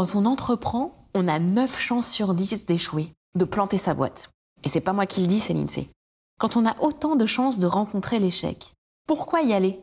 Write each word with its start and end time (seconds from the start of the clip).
Quand 0.00 0.14
on 0.14 0.24
entreprend, 0.24 0.94
on 1.14 1.28
a 1.28 1.38
9 1.38 1.78
chances 1.78 2.08
sur 2.10 2.32
10 2.32 2.64
d'échouer, 2.64 3.12
de 3.34 3.44
planter 3.44 3.76
sa 3.76 3.92
boîte. 3.92 4.30
Et 4.64 4.70
c'est 4.70 4.80
pas 4.80 4.94
moi 4.94 5.04
qui 5.04 5.20
le 5.20 5.26
dis, 5.26 5.40
c'est 5.40 5.52
l'INSEE. 5.52 5.90
Quand 6.38 6.56
on 6.56 6.64
a 6.64 6.74
autant 6.80 7.16
de 7.16 7.26
chances 7.26 7.58
de 7.58 7.66
rencontrer 7.66 8.18
l'échec, 8.18 8.72
pourquoi 9.06 9.42
y 9.42 9.52
aller? 9.52 9.78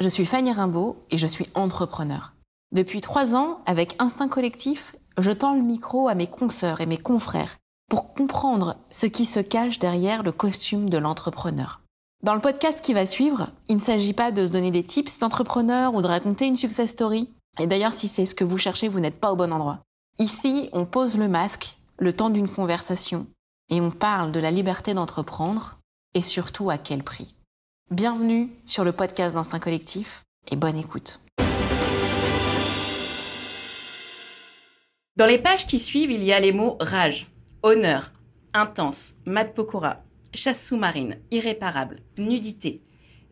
Je 0.00 0.08
suis 0.08 0.26
Fanny 0.26 0.50
Rimbaud 0.50 0.96
et 1.10 1.16
je 1.16 1.28
suis 1.28 1.46
entrepreneur. 1.54 2.32
Depuis 2.72 3.00
trois 3.00 3.36
ans, 3.36 3.60
avec 3.64 3.94
Instinct 4.00 4.26
Collectif, 4.26 4.96
je 5.16 5.30
tends 5.30 5.54
le 5.54 5.62
micro 5.62 6.08
à 6.08 6.16
mes 6.16 6.26
consoeurs 6.26 6.80
et 6.80 6.86
mes 6.86 6.98
confrères 6.98 7.58
pour 7.88 8.14
comprendre 8.14 8.74
ce 8.90 9.06
qui 9.06 9.24
se 9.24 9.38
cache 9.38 9.78
derrière 9.78 10.24
le 10.24 10.32
costume 10.32 10.90
de 10.90 10.98
l'entrepreneur. 10.98 11.82
Dans 12.24 12.34
le 12.34 12.40
podcast 12.40 12.80
qui 12.80 12.94
va 12.94 13.06
suivre, 13.06 13.50
il 13.68 13.76
ne 13.76 13.80
s'agit 13.80 14.12
pas 14.12 14.32
de 14.32 14.44
se 14.44 14.50
donner 14.50 14.72
des 14.72 14.82
tips 14.82 15.20
d'entrepreneur 15.20 15.94
ou 15.94 16.02
de 16.02 16.08
raconter 16.08 16.46
une 16.46 16.56
success 16.56 16.90
story. 16.90 17.30
Et 17.60 17.66
d'ailleurs, 17.66 17.92
si 17.92 18.08
c'est 18.08 18.24
ce 18.24 18.34
que 18.34 18.44
vous 18.44 18.56
cherchez, 18.56 18.88
vous 18.88 19.00
n'êtes 19.00 19.20
pas 19.20 19.30
au 19.30 19.36
bon 19.36 19.52
endroit. 19.52 19.82
Ici, 20.18 20.70
on 20.72 20.86
pose 20.86 21.18
le 21.18 21.28
masque 21.28 21.76
le 21.98 22.12
temps 22.12 22.30
d'une 22.30 22.48
conversation 22.48 23.26
et 23.68 23.80
on 23.80 23.90
parle 23.90 24.32
de 24.32 24.40
la 24.40 24.50
liberté 24.50 24.94
d'entreprendre 24.94 25.78
et 26.14 26.22
surtout 26.22 26.70
à 26.70 26.78
quel 26.78 27.02
prix. 27.02 27.34
Bienvenue 27.90 28.50
sur 28.66 28.84
le 28.84 28.92
podcast 28.92 29.34
d'Instinct 29.34 29.60
Collectif 29.60 30.24
et 30.50 30.56
bonne 30.56 30.78
écoute. 30.78 31.20
Dans 35.16 35.26
les 35.26 35.38
pages 35.38 35.66
qui 35.66 35.78
suivent, 35.78 36.10
il 36.10 36.24
y 36.24 36.32
a 36.32 36.40
les 36.40 36.52
mots 36.52 36.78
rage, 36.80 37.30
honneur, 37.62 38.10
intense, 38.54 39.16
mat 39.26 39.54
pokora, 39.54 40.02
chasse 40.32 40.66
sous-marine, 40.66 41.18
irréparable, 41.30 42.00
nudité, 42.16 42.82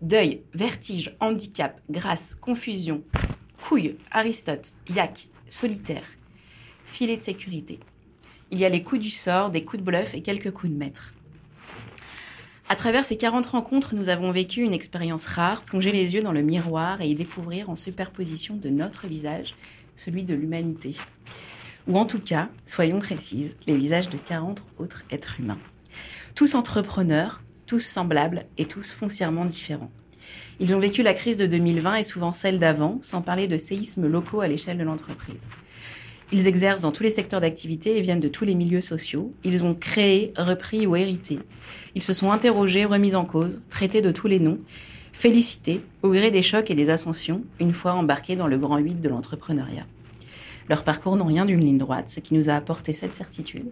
deuil, 0.02 0.42
vertige, 0.52 1.16
handicap, 1.20 1.80
grâce, 1.88 2.34
confusion, 2.34 3.02
couille, 3.70 3.94
Aristote, 4.10 4.72
yak, 4.88 5.28
solitaire, 5.48 6.02
filet 6.86 7.16
de 7.16 7.22
sécurité. 7.22 7.78
Il 8.50 8.58
y 8.58 8.64
a 8.64 8.68
les 8.68 8.82
coups 8.82 9.00
du 9.00 9.10
sort, 9.10 9.50
des 9.50 9.64
coups 9.64 9.80
de 9.80 9.84
bluff 9.84 10.12
et 10.12 10.22
quelques 10.22 10.50
coups 10.50 10.72
de 10.72 10.76
maître. 10.76 11.12
À 12.68 12.74
travers 12.74 13.04
ces 13.04 13.16
40 13.16 13.46
rencontres, 13.46 13.94
nous 13.94 14.08
avons 14.08 14.32
vécu 14.32 14.62
une 14.62 14.72
expérience 14.72 15.26
rare, 15.26 15.62
plonger 15.62 15.92
les 15.92 16.16
yeux 16.16 16.20
dans 16.20 16.32
le 16.32 16.42
miroir 16.42 17.00
et 17.00 17.06
y 17.06 17.14
découvrir 17.14 17.70
en 17.70 17.76
superposition 17.76 18.56
de 18.56 18.70
notre 18.70 19.06
visage 19.06 19.54
celui 19.94 20.24
de 20.24 20.34
l'humanité. 20.34 20.96
Ou 21.86 21.96
en 21.96 22.06
tout 22.06 22.18
cas, 22.18 22.48
soyons 22.66 22.98
précises, 22.98 23.56
les 23.68 23.76
visages 23.76 24.10
de 24.10 24.16
40 24.16 24.64
autres 24.78 25.04
êtres 25.12 25.38
humains. 25.38 25.60
Tous 26.34 26.56
entrepreneurs, 26.56 27.41
tous 27.68 27.86
semblables 27.86 28.46
et 28.58 28.64
tous 28.64 28.91
foncièrement 28.91 29.44
différents. 29.44 29.92
Ils 30.62 30.75
ont 30.75 30.78
vécu 30.78 31.03
la 31.03 31.14
crise 31.14 31.39
de 31.39 31.47
2020 31.47 31.97
et 31.97 32.03
souvent 32.03 32.33
celle 32.33 32.58
d'avant, 32.58 32.98
sans 33.00 33.22
parler 33.22 33.47
de 33.47 33.56
séismes 33.56 34.06
locaux 34.06 34.42
à 34.42 34.47
l'échelle 34.47 34.77
de 34.77 34.84
l'entreprise. 34.84 35.48
Ils 36.33 36.47
exercent 36.47 36.83
dans 36.83 36.92
tous 36.92 37.03
les 37.03 37.11
secteurs 37.11 37.41
d'activité 37.41 37.97
et 37.97 38.03
viennent 38.03 38.20
de 38.20 38.28
tous 38.28 38.44
les 38.44 38.55
milieux 38.55 38.83
sociaux. 38.83 39.33
Ils 39.42 39.64
ont 39.64 39.72
créé, 39.72 40.34
repris 40.36 40.86
ou 40.86 40.97
hérité. 40.97 41.38
Ils 41.94 42.03
se 42.03 42.12
sont 42.12 42.31
interrogés, 42.31 42.84
remis 42.84 43.14
en 43.14 43.25
cause, 43.25 43.62
traités 43.70 44.03
de 44.03 44.12
tous 44.12 44.28
les 44.28 44.38
noms, 44.38 44.58
félicités 45.14 45.81
au 46.03 46.11
gré 46.11 46.31
des 46.31 46.42
chocs 46.42 46.70
et 46.70 46.75
des 46.75 46.91
ascensions, 46.91 47.42
une 47.58 47.72
fois 47.72 47.94
embarqués 47.94 48.36
dans 48.36 48.47
le 48.47 48.58
grand 48.58 48.77
huit 48.77 49.00
de 49.00 49.08
l'entrepreneuriat. 49.08 49.86
Leurs 50.69 50.84
parcours 50.84 51.16
n'ont 51.16 51.25
rien 51.25 51.47
d'une 51.47 51.64
ligne 51.64 51.78
droite, 51.78 52.11
ce 52.11 52.20
qui 52.20 52.34
nous 52.34 52.50
a 52.50 52.55
apporté 52.55 52.92
cette 52.92 53.16
certitude. 53.16 53.70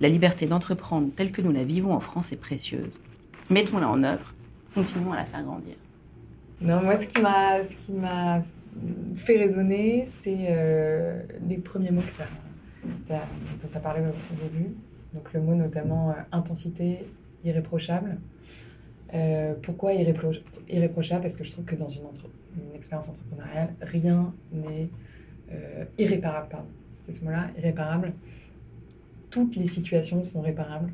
La 0.00 0.08
liberté 0.08 0.46
d'entreprendre 0.46 1.12
telle 1.14 1.32
que 1.32 1.42
nous 1.42 1.52
la 1.52 1.64
vivons 1.64 1.92
en 1.92 2.00
France 2.00 2.30
est 2.30 2.36
précieuse. 2.36 2.92
Mettons-la 3.50 3.88
en 3.88 4.04
œuvre, 4.04 4.34
continuons 4.72 5.12
à 5.12 5.16
la 5.16 5.26
faire 5.26 5.42
grandir. 5.42 5.74
Non, 6.62 6.80
moi, 6.80 6.96
ce 6.96 7.06
qui 7.08 7.20
m'a, 7.20 7.64
ce 7.64 7.74
qui 7.74 7.92
m'a 7.92 8.42
fait 9.16 9.36
résonner, 9.36 10.04
c'est 10.06 10.46
euh, 10.48 11.22
les 11.48 11.58
premiers 11.58 11.90
mots 11.90 12.02
que 12.02 12.86
tu 13.06 13.12
as, 13.12 13.16
dont 13.60 13.68
tu 13.68 13.76
as 13.76 13.80
parlé 13.80 14.00
au 14.00 14.42
début. 14.42 14.70
Donc, 15.12 15.32
le 15.32 15.40
mot 15.40 15.56
notamment 15.56 16.10
euh, 16.10 16.14
intensité 16.30 17.04
irréprochable. 17.44 18.18
Euh, 19.12 19.54
pourquoi 19.60 19.92
irréprochable? 19.92 21.22
Parce 21.22 21.36
que 21.36 21.42
je 21.42 21.50
trouve 21.50 21.64
que 21.64 21.74
dans 21.74 21.88
une, 21.88 22.02
expérience 22.74 23.08
entrepreneuriale, 23.08 23.74
rien 23.80 24.32
n'est 24.52 24.88
irréparable. 25.98 26.48
C'était 26.90 27.12
ce 27.12 27.24
mot-là, 27.24 27.50
irréparable. 27.58 28.12
Toutes 29.30 29.56
les 29.56 29.66
situations 29.66 30.22
sont 30.22 30.40
réparables. 30.40 30.92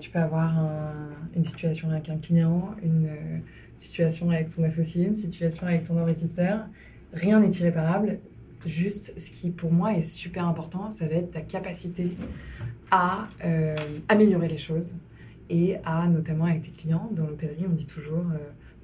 tu 0.00 0.10
peux 0.10 0.18
avoir 0.18 0.94
une 1.34 1.44
situation 1.44 1.90
avec 1.90 2.08
un 2.08 2.18
client, 2.18 2.74
une 2.82 3.08
situation 3.78 4.30
avec 4.30 4.54
ton 4.54 4.64
associé, 4.64 5.06
une 5.06 5.14
situation 5.14 5.66
avec 5.66 5.84
ton 5.84 5.98
investisseur. 5.98 6.66
Rien 7.12 7.40
n'est 7.40 7.50
irréparable. 7.50 8.18
Juste, 8.66 9.18
ce 9.18 9.30
qui 9.30 9.50
pour 9.50 9.72
moi 9.72 9.92
est 9.92 10.02
super 10.02 10.46
important, 10.46 10.88
ça 10.88 11.06
va 11.06 11.16
être 11.16 11.30
ta 11.30 11.40
capacité 11.40 12.16
à 12.90 13.28
euh, 13.44 13.74
améliorer 14.08 14.48
les 14.48 14.58
choses 14.58 14.94
et 15.50 15.76
à, 15.84 16.06
notamment 16.08 16.44
avec 16.46 16.62
tes 16.62 16.70
clients, 16.70 17.10
dans 17.12 17.26
l'hôtellerie, 17.26 17.64
on 17.68 17.72
dit 17.72 17.86
toujours, 17.86 18.24
euh, 18.32 18.38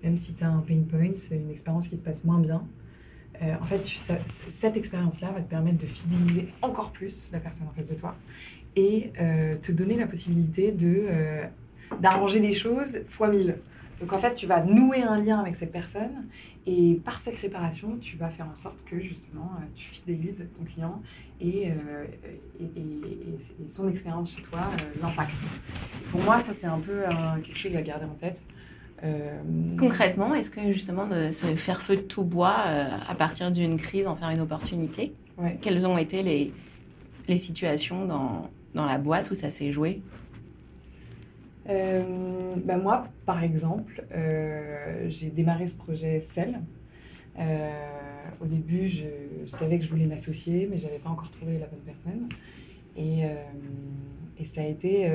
même 0.05 0.17
si 0.17 0.35
tu 0.35 0.45
as 0.45 0.51
un 0.51 0.61
pain 0.61 0.83
point, 0.89 1.13
une 1.31 1.51
expérience 1.51 1.89
qui 1.89 1.97
se 1.97 2.03
passe 2.03 2.25
moins 2.25 2.39
bien, 2.39 2.63
euh, 3.43 3.55
en 3.59 3.65
fait, 3.65 3.81
cette 4.27 4.77
expérience-là 4.77 5.33
va 5.33 5.41
te 5.41 5.49
permettre 5.49 5.79
de 5.79 5.87
fidéliser 5.87 6.49
encore 6.61 6.93
plus 6.93 7.31
la 7.33 7.41
personne 7.41 7.67
en 7.69 7.73
face 7.73 7.91
de 7.91 7.95
toi 7.95 8.15
et 8.77 9.13
te 9.63 9.73
donner 9.73 9.97
la 9.97 10.07
possibilité 10.07 10.71
de 10.71 11.07
d'arranger 12.01 12.39
les 12.39 12.53
choses 12.53 13.01
fois 13.09 13.29
mille. 13.29 13.57
Donc 14.01 14.15
en 14.15 14.19
fait, 14.19 14.35
tu 14.35 14.47
vas 14.47 14.63
nouer 14.63 15.03
un 15.03 15.19
lien 15.19 15.39
avec 15.39 15.57
cette 15.57 15.73
personne 15.73 16.27
et 16.67 17.01
par 17.05 17.21
cette 17.21 17.37
réparation, 17.37 17.99
tu 17.99 18.17
vas 18.17 18.31
faire 18.31 18.47
en 18.51 18.57
sorte 18.57 18.83
que 18.85 18.99
justement, 18.99 19.53
euh, 19.57 19.65
tu 19.75 19.85
fidélises 19.85 20.49
ton 20.59 20.65
client 20.65 21.03
et, 21.41 21.71
euh, 21.71 22.07
et, 22.61 23.69
son 23.69 23.89
expérience 23.89 24.35
chez 24.35 24.43
toi 24.43 24.61
euh, 24.61 25.03
l'impact. 25.03 25.33
Pour 26.11 26.23
moi, 26.23 26.41
ça 26.41 26.55
c'est 26.55 26.67
un 26.67 26.79
peu 26.79 27.03
quelque 27.43 27.59
chose 27.59 27.77
à 27.77 27.83
garder 27.83 28.07
en 28.07 28.15
tête. 28.15 28.47
Concrètement, 29.79 30.35
est-ce 30.35 30.51
que 30.51 30.73
justement 30.73 31.07
de 31.07 31.31
se 31.31 31.47
faire 31.57 31.81
feu 31.81 31.97
de 31.97 32.03
tout 32.03 32.25
bois 32.25 32.57
à 33.09 33.15
partir 33.15 33.51
d'une 33.51 33.79
crise, 33.79 34.07
en 34.07 34.15
faire 34.15 34.31
une 34.31 34.41
opportunité? 34.41 35.15
Quelles 35.63 35.87
ont 35.87 35.97
été 35.97 36.23
les, 36.23 36.53
les 37.29 37.39
situations 37.39 38.05
dans, 38.05 38.51
dans 38.75 38.85
la 38.85 38.99
boîte 38.99 39.31
où 39.31 39.35
ça 39.35 39.49
s'est 39.49 39.73
joué? 39.73 40.03
euh, 40.03 40.30
bah 41.67 42.77
moi, 42.77 43.05
par 43.27 43.43
exemple, 43.43 44.05
euh, 44.13 45.07
j'ai 45.09 45.31
démarré 45.31 45.67
ce 45.67 45.77
projet 45.77 46.21
seul. 46.21 46.55
Euh, 47.39 47.71
au 48.41 48.47
début, 48.47 48.89
je, 48.89 49.05
savais 49.47 49.79
que 49.79 49.85
je 49.85 49.91
voulais 49.91 50.07
m'associer, 50.07 50.69
mais 50.71 50.79
je 50.79 50.87
n'avais 50.87 50.99
pas 50.99 51.11
encore 51.11 51.31
trouvé 51.31 51.59
la 51.59 51.67
bonne 51.67 51.81
personne. 51.81 52.29
Et, 52.97 53.23
et 54.39 54.45
ça 54.45 54.63
a 54.63 54.65
été, 54.65 55.09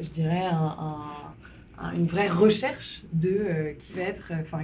je 0.00 0.08
dirais, 0.08 0.44
un, 0.44 1.92
une 1.94 2.06
vraie 2.06 2.28
recherche 2.28 3.02
de 3.12 3.74
qui 3.78 3.92
va 3.94 4.02
être, 4.02 4.32
enfin, 4.40 4.60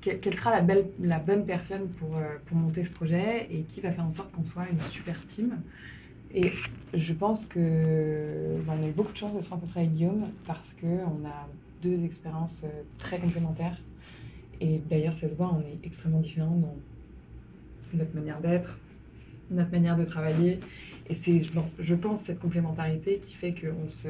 quelle 0.00 0.34
sera 0.34 0.50
la, 0.50 0.60
belle, 0.60 0.84
la 1.00 1.18
bonne 1.18 1.46
personne 1.46 1.88
pour, 1.88 2.18
pour 2.46 2.56
monter 2.56 2.84
ce 2.84 2.90
projet 2.90 3.48
et 3.50 3.62
qui 3.62 3.80
va 3.80 3.90
faire 3.90 4.04
en 4.04 4.10
sorte 4.10 4.32
qu'on 4.32 4.44
soit 4.44 4.68
une 4.70 4.80
super 4.80 5.24
team. 5.24 5.62
Et 6.34 6.50
je 6.94 7.12
pense 7.12 7.46
que 7.46 8.56
bah, 8.66 8.74
on 8.78 8.82
a 8.82 8.88
eu 8.88 8.92
beaucoup 8.92 9.12
de 9.12 9.16
chance 9.16 9.34
de 9.34 9.40
se 9.40 9.50
rencontrer 9.50 9.80
avec 9.80 9.92
Guillaume 9.92 10.28
parce 10.46 10.74
qu'on 10.74 11.26
a 11.26 11.48
deux 11.82 12.04
expériences 12.04 12.64
euh, 12.64 12.82
très 12.98 13.18
complémentaires. 13.18 13.76
Et 14.60 14.80
d'ailleurs, 14.88 15.14
ça 15.14 15.28
se 15.28 15.34
voit, 15.34 15.52
on 15.52 15.60
est 15.60 15.78
extrêmement 15.84 16.20
différents 16.20 16.56
dans 16.56 16.76
notre 17.94 18.14
manière 18.14 18.40
d'être, 18.40 18.78
notre 19.50 19.72
manière 19.72 19.96
de 19.96 20.04
travailler. 20.04 20.60
Et 21.08 21.14
c'est, 21.14 21.40
je 21.40 21.94
pense, 21.94 22.20
cette 22.20 22.38
complémentarité 22.38 23.18
qui 23.18 23.34
fait 23.34 23.54
qu'on 23.54 23.88
se, 23.88 24.08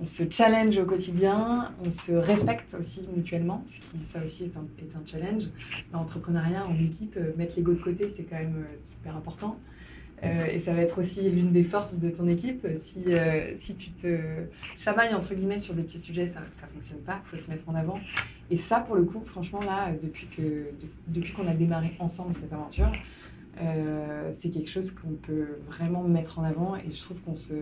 on 0.00 0.06
se 0.06 0.24
challenge 0.30 0.78
au 0.78 0.86
quotidien, 0.86 1.72
on 1.84 1.90
se 1.90 2.12
respecte 2.12 2.74
aussi 2.74 3.06
mutuellement, 3.14 3.62
ce 3.66 3.80
qui, 3.80 3.98
ça 4.04 4.24
aussi, 4.24 4.44
est 4.44 4.56
un, 4.56 4.66
est 4.78 4.96
un 4.96 5.02
challenge. 5.04 5.44
L'entrepreneuriat 5.92 6.66
en 6.66 6.76
équipe, 6.78 7.16
euh, 7.16 7.32
mettre 7.36 7.56
l'ego 7.56 7.74
de 7.74 7.80
côté, 7.80 8.08
c'est 8.08 8.24
quand 8.24 8.36
même 8.36 8.56
euh, 8.56 8.76
super 8.82 9.16
important. 9.16 9.58
Euh, 10.24 10.46
et 10.50 10.60
ça 10.60 10.72
va 10.72 10.80
être 10.80 10.98
aussi 10.98 11.28
l'une 11.30 11.52
des 11.52 11.64
forces 11.64 11.98
de 11.98 12.08
ton 12.08 12.26
équipe. 12.26 12.66
Si, 12.76 13.02
euh, 13.08 13.52
si 13.56 13.74
tu 13.76 13.90
te 13.90 14.18
chamailles 14.76 15.14
entre 15.14 15.34
guillemets 15.34 15.58
sur 15.58 15.74
des 15.74 15.82
petits 15.82 16.00
sujets, 16.00 16.26
ça 16.26 16.40
ne 16.40 16.46
fonctionne 16.46 17.00
pas, 17.00 17.20
il 17.22 17.28
faut 17.28 17.36
se 17.36 17.50
mettre 17.50 17.68
en 17.68 17.74
avant. 17.74 18.00
Et 18.50 18.56
ça, 18.56 18.80
pour 18.80 18.96
le 18.96 19.04
coup, 19.04 19.22
franchement, 19.24 19.60
là, 19.60 19.92
depuis 20.02 20.26
qu'on 20.34 20.42
depuis 21.08 21.32
qu'on 21.32 21.46
a 21.46 21.54
démarré 21.54 21.92
ensemble 21.98 22.34
cette 22.34 22.52
aventure, 22.52 22.90
euh, 23.60 24.30
c'est 24.32 24.50
quelque 24.50 24.70
chose 24.70 24.90
qu'on 24.90 25.14
peut 25.14 25.58
vraiment 25.66 26.02
mettre 26.02 26.38
en 26.38 26.44
avant 26.44 26.76
et 26.76 26.90
je 26.90 27.00
trouve 27.02 27.20
qu'on 27.22 27.34
se 27.34 27.54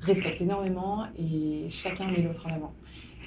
respecte 0.00 0.40
énormément 0.40 1.06
et 1.18 1.66
chacun 1.70 2.06
met 2.06 2.22
l'autre 2.22 2.46
en 2.46 2.54
avant. 2.54 2.74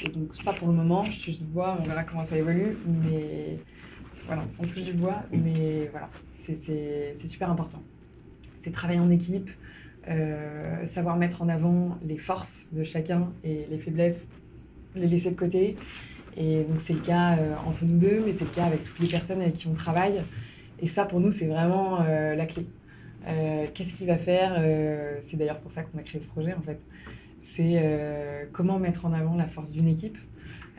Et 0.03 0.09
donc 0.09 0.33
ça, 0.35 0.53
pour 0.53 0.67
le 0.67 0.73
moment, 0.73 1.03
je 1.03 1.23
touche 1.23 1.39
du 1.39 1.45
bois, 1.45 1.77
on 1.79 1.83
verra 1.83 2.03
comment 2.03 2.23
ça 2.23 2.37
évolue, 2.37 2.77
mais 2.87 3.59
voilà, 4.25 4.43
on 4.59 4.63
touche 4.63 4.83
du 4.83 4.93
bois, 4.93 5.23
mais 5.31 5.89
voilà, 5.91 6.09
c'est 6.33 7.15
super 7.15 7.49
important 7.51 7.83
c'est 8.61 8.71
travailler 8.71 8.99
en 8.99 9.09
équipe, 9.09 9.49
euh, 10.07 10.85
savoir 10.85 11.17
mettre 11.17 11.41
en 11.41 11.49
avant 11.49 11.97
les 12.05 12.17
forces 12.17 12.69
de 12.71 12.83
chacun 12.83 13.29
et 13.43 13.65
les 13.69 13.79
faiblesses, 13.79 14.21
les 14.95 15.07
laisser 15.07 15.31
de 15.31 15.35
côté. 15.35 15.75
Et 16.37 16.63
donc 16.63 16.79
c'est 16.79 16.93
le 16.93 16.99
cas 16.99 17.37
euh, 17.37 17.55
entre 17.65 17.85
nous 17.85 17.97
deux, 17.97 18.21
mais 18.25 18.33
c'est 18.33 18.45
le 18.45 18.51
cas 18.51 18.65
avec 18.65 18.83
toutes 18.83 18.99
les 18.99 19.07
personnes 19.07 19.41
avec 19.41 19.53
qui 19.53 19.67
on 19.67 19.73
travaille. 19.73 20.21
Et 20.79 20.87
ça, 20.87 21.05
pour 21.05 21.19
nous, 21.19 21.31
c'est 21.31 21.45
vraiment 21.45 21.99
la 21.99 22.45
clé. 22.47 22.65
Qu'est-ce 23.75 23.93
qu'il 23.93 24.07
va 24.07 24.17
faire 24.17 24.59
C'est 25.21 25.37
d'ailleurs 25.37 25.59
pour 25.59 25.71
ça 25.71 25.83
qu'on 25.83 25.99
a 25.99 26.01
créé 26.01 26.19
ce 26.19 26.27
projet, 26.27 26.55
en 26.55 26.61
fait. 26.61 26.79
C'est 27.43 28.49
comment 28.51 28.79
mettre 28.79 29.05
en 29.05 29.13
avant 29.13 29.35
la 29.35 29.47
force 29.47 29.73
d'une 29.73 29.87
équipe. 29.87 30.17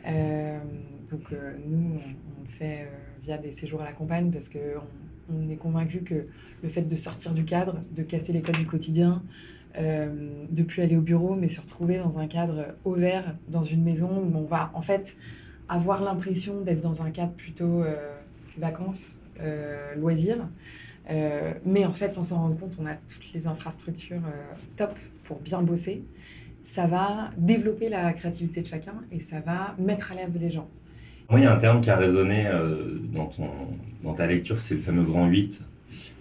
donc, 0.03 1.21
nous, 1.65 1.95
on, 1.95 2.43
le 2.43 2.49
fait 2.49 2.89
via 3.23 3.37
des 3.37 3.53
séjours 3.53 3.81
à 3.81 3.85
la 3.85 3.93
campagne 3.93 4.29
parce 4.29 4.49
qu'on 4.49 4.59
on 4.59 5.12
est 5.49 5.55
convaincu 5.55 6.01
que 6.01 6.27
le 6.61 6.69
fait 6.69 6.83
de 6.83 6.95
sortir 6.95 7.33
du 7.33 7.45
cadre, 7.45 7.79
de 7.95 8.03
casser 8.03 8.33
les 8.33 8.41
codes 8.41 8.57
du 8.57 8.65
quotidien, 8.65 9.23
euh, 9.77 10.29
de 10.49 10.63
plus 10.63 10.81
aller 10.81 10.95
au 10.95 11.01
bureau, 11.01 11.35
mais 11.35 11.49
se 11.49 11.59
retrouver 11.59 11.97
dans 11.97 12.19
un 12.19 12.27
cadre 12.27 12.75
ouvert, 12.85 13.35
dans 13.49 13.63
une 13.63 13.83
maison 13.83 14.09
où 14.09 14.37
on 14.37 14.43
va 14.43 14.71
en 14.73 14.81
fait 14.81 15.15
avoir 15.69 16.03
l'impression 16.03 16.61
d'être 16.61 16.81
dans 16.81 17.01
un 17.01 17.11
cadre 17.11 17.33
plutôt 17.33 17.83
euh, 17.83 17.95
vacances, 18.57 19.19
euh, 19.39 19.95
loisirs. 19.95 20.47
Euh, 21.09 21.53
mais 21.65 21.85
en 21.85 21.93
fait, 21.93 22.13
sans 22.13 22.23
s'en 22.23 22.37
rendre 22.37 22.57
compte, 22.57 22.77
on 22.79 22.85
a 22.85 22.93
toutes 22.93 23.33
les 23.33 23.47
infrastructures 23.47 24.21
top 24.75 24.95
pour 25.23 25.39
bien 25.39 25.61
bosser. 25.61 26.03
Ça 26.63 26.87
va 26.87 27.31
développer 27.37 27.89
la 27.89 28.13
créativité 28.13 28.61
de 28.61 28.67
chacun 28.67 28.95
et 29.11 29.19
ça 29.19 29.41
va 29.41 29.75
mettre 29.77 30.11
à 30.11 30.15
l'aise 30.15 30.39
les 30.39 30.49
gens. 30.49 30.69
Moi, 31.29 31.39
il 31.39 31.43
y 31.43 31.45
a 31.45 31.53
un 31.53 31.57
terme 31.57 31.81
qui 31.81 31.89
a 31.89 31.95
résonné 31.95 32.47
dans, 33.13 33.25
ton, 33.25 33.49
dans 34.03 34.13
ta 34.13 34.27
lecture, 34.27 34.59
c'est 34.59 34.75
le 34.75 34.81
fameux 34.81 35.03
grand 35.03 35.27
8. 35.27 35.65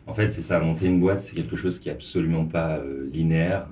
En 0.06 0.12
fait, 0.12 0.30
c'est 0.30 0.42
ça, 0.42 0.58
monter 0.58 0.86
une 0.86 1.00
boîte, 1.00 1.20
c'est 1.20 1.34
quelque 1.34 1.56
chose 1.56 1.78
qui 1.78 1.88
est 1.88 1.92
absolument 1.92 2.44
pas 2.44 2.78
euh, 2.78 3.08
linéaire. 3.12 3.68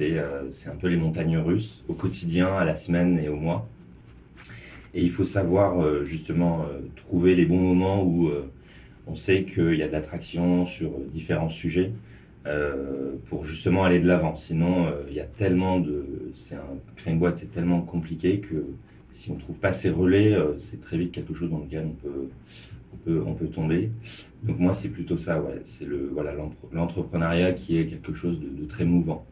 Euh, 0.00 0.42
c'est 0.50 0.68
un 0.68 0.76
peu 0.76 0.88
les 0.88 0.96
montagnes 0.96 1.38
russes, 1.38 1.84
au 1.88 1.94
quotidien, 1.94 2.54
à 2.54 2.64
la 2.64 2.76
semaine 2.76 3.18
et 3.18 3.28
au 3.28 3.36
mois. 3.36 3.66
Et 4.92 5.02
il 5.02 5.10
faut 5.10 5.24
savoir 5.24 5.80
euh, 5.80 6.04
justement 6.04 6.66
trouver 6.96 7.34
les 7.34 7.46
bons 7.46 7.60
moments 7.60 8.04
où 8.04 8.30
on 9.06 9.16
sait 9.16 9.44
qu'il 9.44 9.74
y 9.74 9.82
a 9.82 9.88
de 9.88 9.92
l'attraction 9.92 10.64
sur 10.64 10.90
différents 11.12 11.48
sujets 11.48 11.92
pour 13.26 13.44
justement 13.44 13.84
aller 13.84 14.00
de 14.00 14.06
l'avant. 14.06 14.36
Sinon, 14.36 14.92
il 15.08 15.14
y 15.14 15.20
a 15.20 15.24
tellement 15.24 15.78
de. 15.80 16.04
Créer 16.96 17.12
une 17.14 17.18
boîte, 17.18 17.36
c'est 17.36 17.50
tellement 17.50 17.80
compliqué 17.80 18.40
que 18.40 18.64
si 19.10 19.30
on 19.30 19.34
ne 19.34 19.40
trouve 19.40 19.58
pas 19.58 19.72
ces 19.72 19.90
relais, 19.90 20.36
c'est 20.58 20.80
très 20.80 20.96
vite 20.98 21.12
quelque 21.12 21.34
chose 21.34 21.50
dans 21.50 21.58
lequel 21.58 21.86
on 21.86 21.94
peut, 21.94 22.28
on 22.92 22.96
peut, 22.96 23.22
on 23.26 23.34
peut 23.34 23.48
tomber. 23.48 23.90
Donc 24.42 24.58
moi, 24.58 24.72
c'est 24.72 24.88
plutôt 24.88 25.16
ça, 25.16 25.40
ouais. 25.40 25.60
C'est 25.64 25.84
le 25.84 26.10
voilà 26.12 26.32
l'entrepreneuriat 26.72 27.52
qui 27.52 27.78
est 27.78 27.86
quelque 27.86 28.12
chose 28.12 28.40
de, 28.40 28.64
très 28.66 28.84
mouvant. 28.84 29.24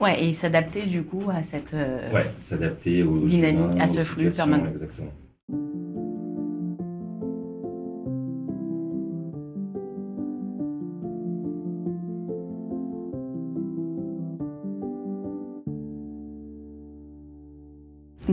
Ouais, 0.00 0.22
et 0.22 0.34
s'adapter 0.34 0.86
du 0.86 1.02
coup 1.04 1.24
à 1.32 1.42
cette 1.42 1.72
euh, 1.72 2.12
ouais, 2.12 2.26
s'adapter 2.38 3.02
aux 3.02 3.20
dynamique, 3.20 3.80
à 3.80 3.88
ce 3.88 4.00
flux 4.00 4.30
permanent. 4.30 4.66
Exactement. 4.70 5.12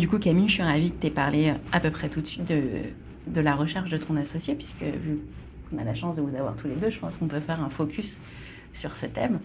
Du 0.03 0.09
coup, 0.09 0.19
Camille, 0.19 0.49
je 0.49 0.55
suis 0.55 0.63
ravie 0.63 0.91
que 0.91 0.97
tu 0.99 1.07
aies 1.07 1.11
parlé 1.11 1.53
à 1.71 1.79
peu 1.79 1.89
près 1.89 2.09
tout 2.09 2.19
de 2.19 2.25
suite 2.25 2.43
de, 2.43 2.61
de 3.27 3.39
la 3.39 3.55
recherche 3.55 3.89
de 3.89 3.95
ton 3.95 4.17
associé, 4.17 4.53
puisque 4.53 4.81
vu 4.81 5.19
qu'on 5.69 5.77
a 5.77 5.85
la 5.85 5.95
chance 5.95 6.17
de 6.17 6.21
vous 6.21 6.35
avoir 6.35 6.57
tous 6.57 6.67
les 6.67 6.75
deux, 6.75 6.89
je 6.89 6.99
pense 6.99 7.15
qu'on 7.15 7.27
peut 7.27 7.39
faire 7.39 7.63
un 7.63 7.69
focus 7.69 8.17
sur 8.73 8.97
ce 8.97 9.05
thème. 9.05 9.39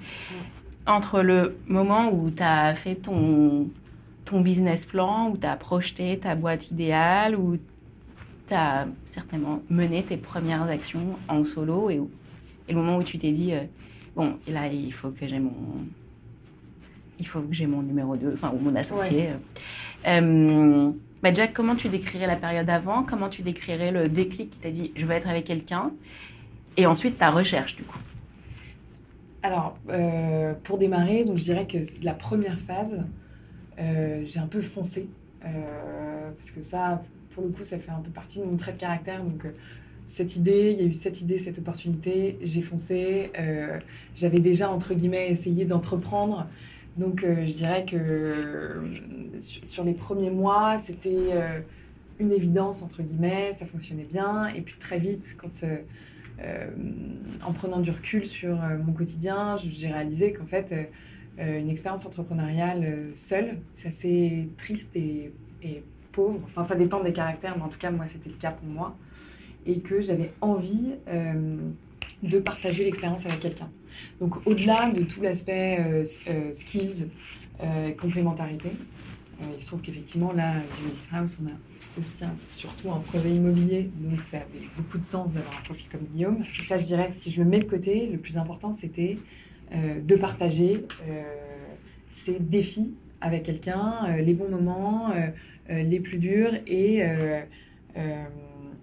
Entre 0.85 1.23
le 1.23 1.57
moment 1.69 2.13
où 2.13 2.29
tu 2.29 2.43
as 2.43 2.75
fait 2.75 2.97
ton, 2.97 3.71
ton 4.25 4.41
business 4.41 4.85
plan, 4.85 5.31
où 5.31 5.37
tu 5.37 5.47
as 5.47 5.55
projeté 5.55 6.19
ta 6.19 6.35
boîte 6.35 6.73
idéale, 6.73 7.37
où 7.37 7.57
tu 8.49 8.55
as 8.55 8.89
certainement 9.07 9.63
mené 9.71 10.03
tes 10.03 10.17
premières 10.17 10.65
actions 10.65 11.17
en 11.29 11.45
solo, 11.45 11.89
et, 11.89 12.01
et 12.67 12.73
le 12.73 12.79
moment 12.81 12.97
où 12.97 13.05
tu 13.05 13.17
t'es 13.17 13.31
dit, 13.31 13.53
euh, 13.53 13.63
bon, 14.17 14.37
là, 14.49 14.67
il 14.67 14.93
faut 14.93 15.13
que 15.13 15.25
j'ai 15.25 15.39
mon... 15.39 15.55
Il 17.21 17.27
faut 17.29 17.43
que 17.43 17.55
j'ai 17.55 17.67
mon 17.69 17.83
numéro 17.83 18.17
2, 18.17 18.33
enfin, 18.35 18.53
ou 18.53 18.59
mon 18.59 18.75
associé. 18.75 19.29
Euh, 19.29 19.37
bah 20.05 21.31
déjà, 21.31 21.49
comment 21.49 21.75
tu 21.75 21.89
décrirais 21.89 22.27
la 22.27 22.37
période 22.37 22.71
avant? 22.71 23.03
Comment 23.03 23.29
tu 23.29 23.43
décrirais 23.43 23.91
le 23.91 24.09
déclic 24.09 24.51
qui 24.51 24.59
t'a 24.59 24.71
dit 24.71 24.93
je 24.95 25.05
veux 25.05 25.13
être 25.13 25.29
avec 25.29 25.45
quelqu'un? 25.45 25.93
Et 26.77 26.87
ensuite 26.87 27.19
ta 27.19 27.31
recherche 27.31 27.75
du 27.77 27.83
coup 27.83 27.99
Alors, 29.43 29.77
euh, 29.91 30.55
pour 30.63 30.79
démarrer, 30.79 31.25
donc 31.25 31.37
je 31.37 31.43
dirais 31.43 31.67
que 31.67 31.79
la 32.03 32.15
première 32.15 32.61
phase, 32.61 33.03
euh, 33.81 34.23
j'ai 34.27 34.39
un 34.39 34.47
peu 34.47 34.61
foncé. 34.61 35.09
Euh, 35.45 36.31
parce 36.37 36.53
que 36.53 36.63
ça, 36.63 37.03
pour 37.35 37.45
le 37.45 37.51
coup, 37.51 37.65
ça 37.65 37.79
fait 37.79 37.91
un 37.91 38.01
peu 38.01 38.11
partie 38.11 38.39
de 38.39 38.45
mon 38.45 38.57
trait 38.57 38.73
de 38.73 38.79
caractère. 38.79 39.25
Donc, 39.25 39.45
cette 40.07 40.37
idée, 40.37 40.73
il 40.73 40.83
y 40.83 40.87
a 40.87 40.89
eu 40.89 40.95
cette 40.95 41.21
idée, 41.21 41.39
cette 41.39 41.59
opportunité, 41.59 42.39
j'ai 42.43 42.63
foncé. 42.63 43.31
J'avais 44.15 44.41
déjà, 44.41 44.71
entre 44.71 44.95
guillemets, 44.95 45.31
essayé 45.31 45.65
d'entreprendre. 45.65 46.47
Donc 46.99 47.23
euh, 47.23 47.47
je 47.47 47.53
dirais 47.53 47.85
que 47.87 47.97
euh, 47.97 49.41
sur 49.41 49.85
les 49.85 49.95
premiers 49.95 50.31
mois, 50.31 50.79
c'était 50.79 51.31
euh, 51.31 51.61
une 52.19 52.33
évidence, 52.33 52.83
entre 52.83 53.03
guillemets, 53.03 53.53
ça 53.53 53.67
fonctionnait 53.67 54.09
bien. 54.11 54.49
Et 54.49 54.61
puis 54.61 54.75
très 54.79 54.99
vite, 54.99 55.37
quand, 55.41 55.65
en 57.47 57.53
prenant 57.53 57.79
du 57.79 57.91
recul 57.91 58.27
sur 58.27 58.57
mon 58.85 58.93
quotidien, 58.93 59.57
j'ai 59.57 59.89
réalisé 59.89 60.33
qu'en 60.33 60.47
fait, 60.47 60.75
une 61.39 61.71
expérience 61.71 62.05
entrepreneuriale 62.05 63.07
seule, 63.15 63.59
c'est 63.75 63.89
assez 63.89 64.49
triste 64.57 64.97
et, 64.97 65.33
et, 65.63 65.85
pauvre. 66.11 66.41
Enfin, 66.45 66.65
ça 66.65 66.75
dépend 66.75 67.01
des 67.01 67.13
caractères, 67.13 67.57
mais 67.57 67.63
en 67.63 67.69
tout 67.69 67.79
cas, 67.79 67.93
moi, 67.93 68.07
c'était 68.07 68.31
le 68.31 68.37
cas 68.37 68.51
pour 68.51 68.69
moi. 68.69 68.97
Et 69.67 69.79
que 69.79 70.01
j'avais 70.01 70.33
envie 70.41 70.95
de 72.23 72.39
partager 72.39 72.85
l'expérience 72.85 73.27
avec 73.27 73.41
quelqu'un. 73.41 73.71
Donc 74.21 74.47
au-delà 74.47 74.91
de 74.91 75.03
tout 75.05 75.23
l'aspect 75.23 75.79
euh, 75.81 76.05
euh, 76.29 76.53
skills, 76.53 77.09
euh, 77.63 77.93
complémentarité, 77.93 78.71
il 79.57 79.63
se 79.63 79.69
trouve 79.69 79.83
qu'effectivement 79.83 80.33
là, 80.33 80.53
Genesis 80.53 81.09
House, 81.13 81.39
on 81.41 81.47
a 81.47 81.53
aussi 82.01 82.25
surtout 82.53 82.91
un 82.91 82.99
projet 82.99 83.31
immobilier, 83.31 83.89
donc 84.01 84.21
ça 84.21 84.39
avait 84.39 84.67
beaucoup 84.77 84.99
de 84.99 85.05
sens 85.05 85.33
d'avoir 85.33 85.57
un 85.57 85.63
profil 85.63 85.89
comme 85.89 86.01
Guillaume. 86.13 86.45
ça, 86.67 86.77
je 86.77 86.85
dirais 86.85 87.11
si 87.13 87.31
je 87.31 87.41
le 87.41 87.49
mets 87.49 87.61
de 87.61 87.65
côté, 87.65 88.09
le 88.09 88.19
plus 88.19 88.37
important, 88.37 88.73
c'était 88.73 89.17
de 89.73 90.17
partager 90.17 90.85
ces 92.11 92.41
défis 92.41 92.95
avec 93.21 93.45
quelqu'un, 93.45 94.17
les 94.17 94.35
bons 94.35 94.49
moments, 94.49 95.15
les 95.69 96.01
plus 96.01 96.19
durs, 96.19 96.55
et, 96.67 97.05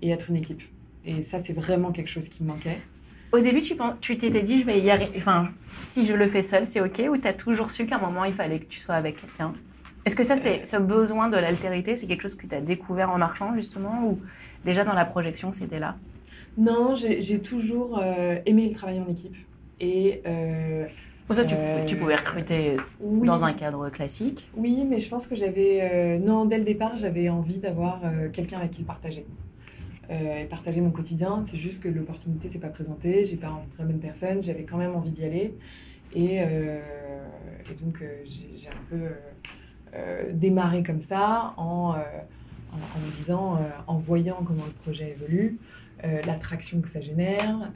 et 0.01 0.09
être 0.09 0.29
une 0.29 0.37
équipe. 0.37 0.63
Et 1.03 1.21
ça, 1.21 1.39
c'est 1.39 1.51
vraiment 1.51 1.91
quelque 1.91 2.09
chose 2.09 2.29
qui 2.29 2.43
me 2.43 2.47
manquait. 2.47 2.79
Au 3.35 3.39
début, 3.41 3.59
tu 3.59 4.17
t'étais 4.17 4.43
dit, 4.43 4.61
je 4.61 4.65
vais 4.65 4.79
y 4.79 4.89
arriver. 4.89 5.11
Enfin, 5.17 5.49
si 5.83 6.05
je 6.05 6.13
le 6.13 6.25
fais 6.25 6.41
seul, 6.41 6.65
c'est 6.65 6.79
OK 6.79 7.03
Ou 7.11 7.17
tu 7.17 7.27
as 7.27 7.33
toujours 7.33 7.69
su 7.69 7.85
qu'à 7.85 7.97
un 7.97 7.99
moment, 7.99 8.23
il 8.23 8.31
fallait 8.31 8.59
que 8.59 8.65
tu 8.65 8.79
sois 8.79 8.95
avec 8.95 9.17
quelqu'un? 9.17 9.53
Est-ce 10.05 10.15
que 10.15 10.23
ça, 10.23 10.37
c'est 10.37 10.65
ce 10.65 10.77
besoin 10.77 11.27
de 11.27 11.35
l'altérité, 11.35 11.97
c'est 11.97 12.07
quelque 12.07 12.21
chose 12.21 12.35
que 12.35 12.47
tu 12.47 12.55
as 12.55 12.61
découvert 12.61 13.11
en 13.11 13.17
marchant, 13.17 13.53
justement 13.53 14.05
Ou 14.05 14.19
déjà 14.63 14.85
dans 14.85 14.93
la 14.93 15.03
projection, 15.03 15.51
c'était 15.51 15.79
là? 15.79 15.97
Non, 16.57 16.95
j'ai 16.95 17.41
toujours 17.41 17.99
euh, 17.99 18.37
aimé 18.45 18.69
le 18.69 18.73
travail 18.73 19.01
en 19.01 19.11
équipe. 19.11 19.35
Et. 19.81 20.21
Euh, 20.25 20.85
Pour 21.27 21.35
ça, 21.35 21.43
tu, 21.43 21.55
tu, 21.85 21.97
pouvais 21.97 22.15
recruter 22.15 22.77
dans 23.01 23.43
un 23.43 23.51
cadre 23.51 23.89
classique? 23.89 24.47
Oui, 24.55 24.85
mais 24.87 25.01
je 25.01 25.09
pense 25.09 25.27
que 25.27 25.35
j'avais. 25.35 25.81
Euh, 25.81 26.19
non, 26.19 26.45
dès 26.45 26.57
le 26.57 26.63
départ, 26.63 26.95
j'avais 26.95 27.27
envie 27.27 27.59
d'avoir 27.59 27.99
quelqu'un 28.31 28.59
avec 28.59 28.71
qui 28.71 28.79
le 28.79 28.87
partager. 28.87 29.25
Euh, 30.11 30.41
et 30.41 30.45
partager 30.45 30.81
mon 30.81 30.91
quotidien. 30.91 31.41
C'est 31.41 31.57
juste 31.57 31.81
que 31.81 31.89
l'opportunité 31.89 32.47
s'est 32.49 32.59
pas 32.59 32.69
présentée, 32.69 33.23
j'ai 33.23 33.37
pas 33.37 33.49
rencontré 33.49 33.83
la 33.83 33.85
bonne 33.85 33.99
personne, 33.99 34.43
j'avais 34.43 34.63
quand 34.63 34.77
même 34.77 34.95
envie 34.95 35.11
d'y 35.11 35.23
aller. 35.23 35.55
Et, 36.13 36.41
euh, 36.41 36.79
donc, 37.81 38.01
euh, 38.01 38.23
j'ai 38.25 38.69
un 38.69 38.83
peu 38.89 39.09
démarré 40.33 40.83
comme 40.83 40.99
ça 40.99 41.53
en, 41.57 41.95
en, 42.73 42.99
me 42.99 43.15
disant, 43.15 43.57
en 43.87 43.97
voyant 43.97 44.43
comment 44.45 44.65
le 44.65 44.73
projet 44.73 45.11
évolue, 45.11 45.57
l'attraction 46.03 46.81
que 46.81 46.89
ça 46.89 46.99
génère. 46.99 47.71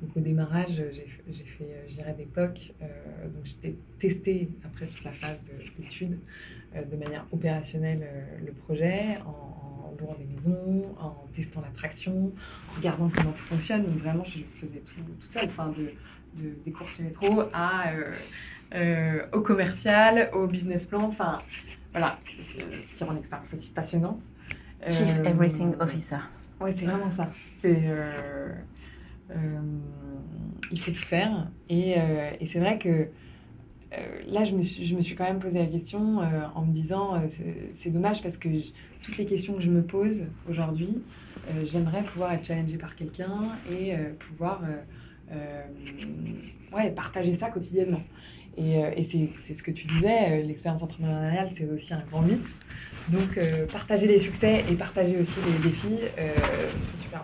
donc, 0.00 0.16
au 0.16 0.20
démarrage, 0.20 0.80
j'ai 0.92 1.44
fait, 1.44 1.84
je 1.88 1.94
dirais, 1.94 2.14
des 2.16 2.24
POC. 2.24 2.74
donc, 2.80 3.44
j'étais 3.44 3.74
testé 3.98 4.48
après 4.64 4.86
toute 4.86 5.02
la 5.02 5.12
phase 5.12 5.50
d'études 5.76 6.20
de 6.74 6.96
manière 6.96 7.26
opérationnelle 7.32 8.06
le 8.44 8.52
projet 8.52 9.18
louant 9.98 10.16
des 10.18 10.24
maisons, 10.24 10.94
en 11.00 11.26
testant 11.32 11.60
l'attraction, 11.60 12.32
en 12.70 12.76
regardant 12.76 13.08
comment 13.08 13.30
tout 13.30 13.42
fonctionne. 13.42 13.86
Donc 13.86 13.96
vraiment, 13.96 14.24
je 14.24 14.40
faisais 14.40 14.80
tout 14.80 15.00
toute 15.20 15.32
seule, 15.32 15.46
enfin, 15.46 15.68
de, 15.68 15.92
de, 16.42 16.54
des 16.64 16.72
courses 16.72 17.00
métro 17.00 17.44
à, 17.52 17.92
euh, 17.92 18.04
euh, 18.74 19.26
au 19.32 19.40
commercial, 19.40 20.30
au 20.32 20.46
business 20.46 20.86
plan. 20.86 21.02
Enfin, 21.02 21.38
voilà, 21.92 22.18
ce 22.40 22.94
qui 22.94 23.04
rend 23.04 23.12
l'expérience 23.12 23.54
aussi 23.54 23.70
passionnante. 23.72 24.20
Chief 24.86 25.18
euh, 25.18 25.24
Everything 25.24 25.74
Officer. 25.80 26.18
Ouais, 26.60 26.72
c'est 26.72 26.86
vraiment 26.86 27.10
ça. 27.10 27.30
C'est 27.60 27.82
il 30.70 30.80
faut 30.80 30.90
tout 30.90 31.02
faire. 31.02 31.50
Et, 31.68 31.96
et 32.40 32.46
c'est 32.46 32.58
vrai 32.58 32.78
que 32.78 33.08
euh, 33.98 34.20
là, 34.28 34.44
je 34.44 34.54
me, 34.54 34.62
suis, 34.62 34.84
je 34.84 34.94
me 34.96 35.00
suis 35.00 35.14
quand 35.14 35.24
même 35.24 35.38
posé 35.38 35.58
la 35.58 35.66
question 35.66 36.20
euh, 36.20 36.24
en 36.54 36.64
me 36.64 36.72
disant, 36.72 37.14
euh, 37.14 37.26
c'est 37.70 37.90
dommage 37.90 38.22
parce 38.22 38.36
que 38.36 38.48
toutes 39.02 39.18
les 39.18 39.24
questions 39.24 39.54
que 39.54 39.62
je 39.62 39.70
me 39.70 39.82
pose 39.82 40.26
aujourd'hui, 40.48 41.02
j'aimerais 41.64 42.02
pouvoir 42.02 42.32
être 42.32 42.46
challengée 42.46 42.78
par 42.78 42.96
quelqu'un 42.96 43.42
et 43.70 43.92
pouvoir 44.18 44.62
ouais, 46.72 46.90
partager 46.92 47.34
ça 47.34 47.50
quotidiennement. 47.50 48.00
Et, 48.56 48.78
et 48.96 49.04
c'est 49.04 49.52
ce 49.52 49.62
que 49.62 49.70
tu 49.70 49.86
disais, 49.86 50.42
l'expérience 50.42 50.82
entrepreneuriale, 50.82 51.50
c'est 51.50 51.68
aussi 51.68 51.92
un 51.92 52.02
grand 52.10 52.22
mythe. 52.22 52.48
Donc, 53.10 53.38
partager 53.70 54.06
les 54.06 54.20
succès 54.20 54.64
et 54.70 54.74
partager 54.74 55.18
aussi 55.18 55.38
les 55.52 55.68
défis 55.68 55.98
sont 56.78 56.96
super 56.96 57.22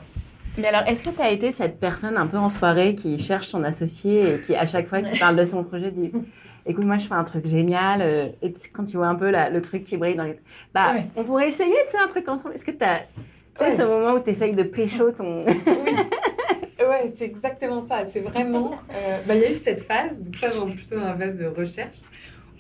mais 0.59 0.67
alors, 0.67 0.83
est-ce 0.87 1.09
que 1.09 1.15
tu 1.15 1.23
as 1.23 1.31
été 1.31 1.53
cette 1.53 1.79
personne 1.79 2.17
un 2.17 2.27
peu 2.27 2.37
en 2.37 2.49
soirée 2.49 2.95
qui 2.95 3.19
cherche 3.19 3.47
son 3.47 3.63
associé 3.63 4.35
et 4.35 4.41
qui, 4.41 4.55
à 4.57 4.67
chaque 4.67 4.89
fois 4.89 5.01
qu'il 5.01 5.19
parle 5.19 5.37
de 5.37 5.45
son 5.45 5.63
projet, 5.63 5.91
dit 5.91 6.11
Écoute, 6.67 6.85
moi, 6.85 6.97
je 6.99 7.07
fais 7.07 7.15
un 7.15 7.25
truc 7.25 7.47
génial. 7.47 8.01
Euh, 8.03 8.29
et 8.43 8.53
quand 8.73 8.85
tu 8.85 8.97
vois 8.97 9.09
un 9.09 9.15
peu 9.15 9.31
le 9.31 9.61
truc 9.61 9.83
qui 9.83 9.97
brille 9.97 10.17
dans 10.17 10.25
les. 10.25 10.37
Bah, 10.75 10.95
on 11.17 11.25
pourrait 11.25 11.49
essayer 11.49 11.71
de 11.71 11.91
faire 11.91 12.03
un 12.03 12.09
truc 12.09 12.29
ensemble. 12.29 12.55
Est-ce 12.55 12.65
que 12.65 12.71
tu 12.71 12.85
as. 12.85 13.01
Tu 13.59 13.65
sais, 13.65 13.73
ce 13.73 13.83
moment 13.83 14.13
où 14.13 14.21
tu 14.21 14.31
essayes 14.31 14.55
de 14.55 14.63
pécho 14.63 15.11
ton. 15.11 15.45
oui. 15.47 15.55
Ouais, 16.89 17.09
c'est 17.15 17.25
exactement 17.25 17.83
ça. 17.83 18.05
C'est 18.07 18.21
vraiment. 18.21 18.73
Euh, 18.93 19.19
bah, 19.27 19.37
il 19.37 19.43
y 19.43 19.45
a 19.45 19.51
eu 19.51 19.55
cette 19.55 19.83
phase, 19.83 20.19
donc 20.21 20.35
ça, 20.37 20.51
j'en 20.51 20.67
plutôt 20.67 20.97
dans 20.97 21.05
la 21.05 21.17
phase 21.17 21.37
de 21.37 21.47
recherche, 21.47 21.99